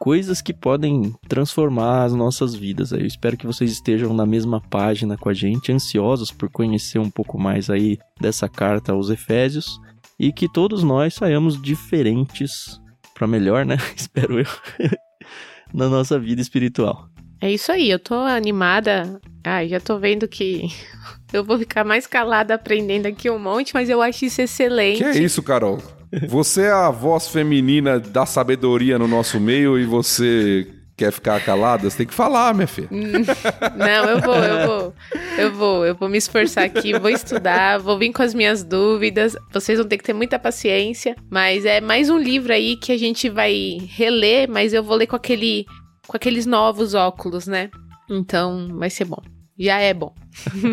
[0.00, 2.90] coisas que podem transformar as nossas vidas.
[2.90, 7.10] Eu espero que vocês estejam na mesma página com a gente, ansiosos por conhecer um
[7.10, 9.78] pouco mais aí dessa carta aos Efésios
[10.20, 12.78] e que todos nós saiamos diferentes
[13.14, 13.78] para melhor, né?
[13.96, 14.46] Espero eu.
[15.72, 17.08] na nossa vida espiritual.
[17.40, 19.18] É isso aí, eu tô animada.
[19.42, 20.68] Ai, já tô vendo que
[21.32, 24.98] eu vou ficar mais calada aprendendo aqui um monte, mas eu acho isso excelente.
[24.98, 25.82] Que é isso, Carol?
[26.28, 30.66] Você é a voz feminina da sabedoria no nosso meio e você
[31.00, 31.88] quer ficar calada?
[31.88, 32.88] Você tem que falar, minha filha.
[32.90, 34.94] Não, eu vou, eu vou.
[35.38, 39.34] Eu vou, eu vou me esforçar aqui, vou estudar, vou vir com as minhas dúvidas.
[39.50, 42.98] Vocês vão ter que ter muita paciência, mas é mais um livro aí que a
[42.98, 45.64] gente vai reler, mas eu vou ler com aquele
[46.06, 47.70] com aqueles novos óculos, né?
[48.10, 49.22] Então, vai ser bom.
[49.60, 50.14] Já é bom.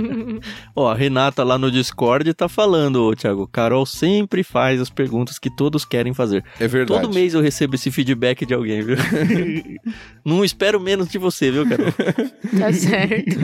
[0.74, 5.38] Ó, a Renata lá no Discord tá falando, ô Thiago, Carol sempre faz as perguntas
[5.38, 6.42] que todos querem fazer.
[6.58, 7.02] É verdade.
[7.02, 8.96] Todo mês eu recebo esse feedback de alguém, viu?
[10.24, 11.92] Não espero menos de você, viu, Carol?
[12.58, 13.38] Tá certo.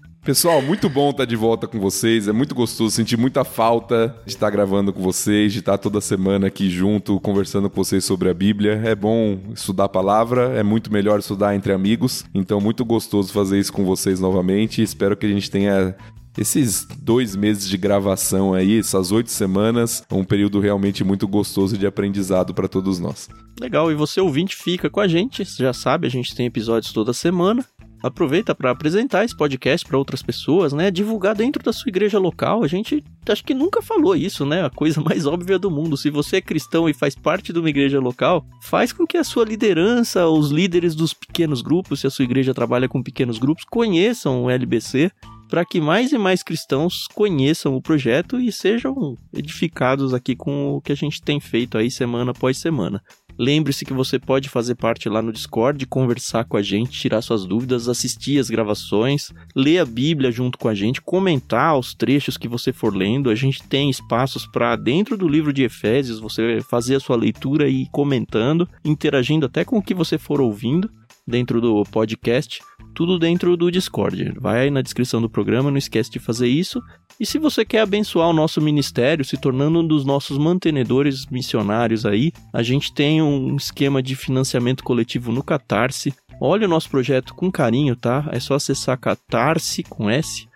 [0.26, 2.26] Pessoal, muito bom estar de volta com vocês.
[2.26, 6.48] É muito gostoso, senti muita falta de estar gravando com vocês, de estar toda semana
[6.48, 8.72] aqui junto, conversando com vocês sobre a Bíblia.
[8.84, 12.24] É bom estudar a palavra, é muito melhor estudar entre amigos.
[12.34, 14.82] Então, muito gostoso fazer isso com vocês novamente.
[14.82, 15.94] Espero que a gente tenha
[16.36, 21.86] esses dois meses de gravação aí, essas oito semanas, um período realmente muito gostoso de
[21.86, 23.28] aprendizado para todos nós.
[23.60, 27.12] Legal, e você ouvinte fica com a gente, já sabe, a gente tem episódios toda
[27.12, 27.64] semana.
[28.06, 30.92] Aproveita para apresentar esse podcast para outras pessoas, né?
[30.92, 32.62] Divulgar dentro da sua igreja local.
[32.62, 34.64] A gente acho que nunca falou isso, né?
[34.64, 35.96] A coisa mais óbvia do mundo.
[35.96, 39.24] Se você é cristão e faz parte de uma igreja local, faz com que a
[39.24, 43.64] sua liderança, os líderes dos pequenos grupos, se a sua igreja trabalha com pequenos grupos,
[43.68, 45.10] conheçam o LBC
[45.48, 50.80] para que mais e mais cristãos conheçam o projeto e sejam edificados aqui com o
[50.80, 53.02] que a gente tem feito aí semana após semana.
[53.38, 57.44] Lembre-se que você pode fazer parte lá no Discord, conversar com a gente, tirar suas
[57.44, 62.48] dúvidas, assistir as gravações, ler a Bíblia junto com a gente, comentar os trechos que
[62.48, 63.30] você for lendo.
[63.30, 67.68] A gente tem espaços para dentro do livro de Efésios você fazer a sua leitura
[67.68, 70.90] e ir comentando, interagindo até com o que você for ouvindo
[71.26, 72.60] dentro do podcast,
[72.96, 74.32] tudo dentro do Discord.
[74.40, 76.82] Vai aí na descrição do programa, não esquece de fazer isso.
[77.20, 82.06] E se você quer abençoar o nosso ministério, se tornando um dos nossos mantenedores missionários
[82.06, 86.14] aí, a gente tem um esquema de financiamento coletivo no Catarse.
[86.40, 88.26] Olha o nosso projeto com carinho, tá?
[88.32, 90.48] É só acessar catarse com S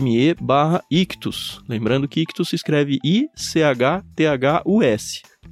[0.00, 1.60] me barra ictus.
[1.68, 4.02] Lembrando que ictus se escreve I-C-H-T-H-U-S.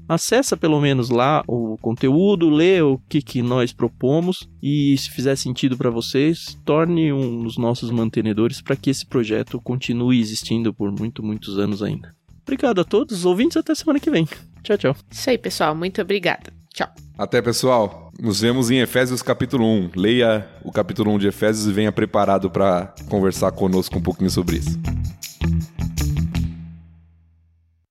[0.08, 5.36] Acessa pelo menos lá o conteúdo, lê o que, que nós propomos e se fizer
[5.36, 10.90] sentido para vocês, torne um dos nossos mantenedores para que esse projeto continue existindo por
[10.90, 12.16] muito, muitos anos ainda.
[12.42, 14.26] Obrigado a todos os ouvintes, até semana que vem.
[14.62, 14.96] Tchau, tchau.
[15.10, 15.74] Isso aí, pessoal.
[15.74, 16.50] Muito obrigada.
[16.72, 16.88] Tchau.
[17.18, 18.10] Até, pessoal.
[18.18, 19.90] Nos vemos em Efésios capítulo 1.
[19.94, 24.56] Leia o capítulo 1 de Efésios e venha preparado para conversar conosco um pouquinho sobre
[24.56, 24.78] isso.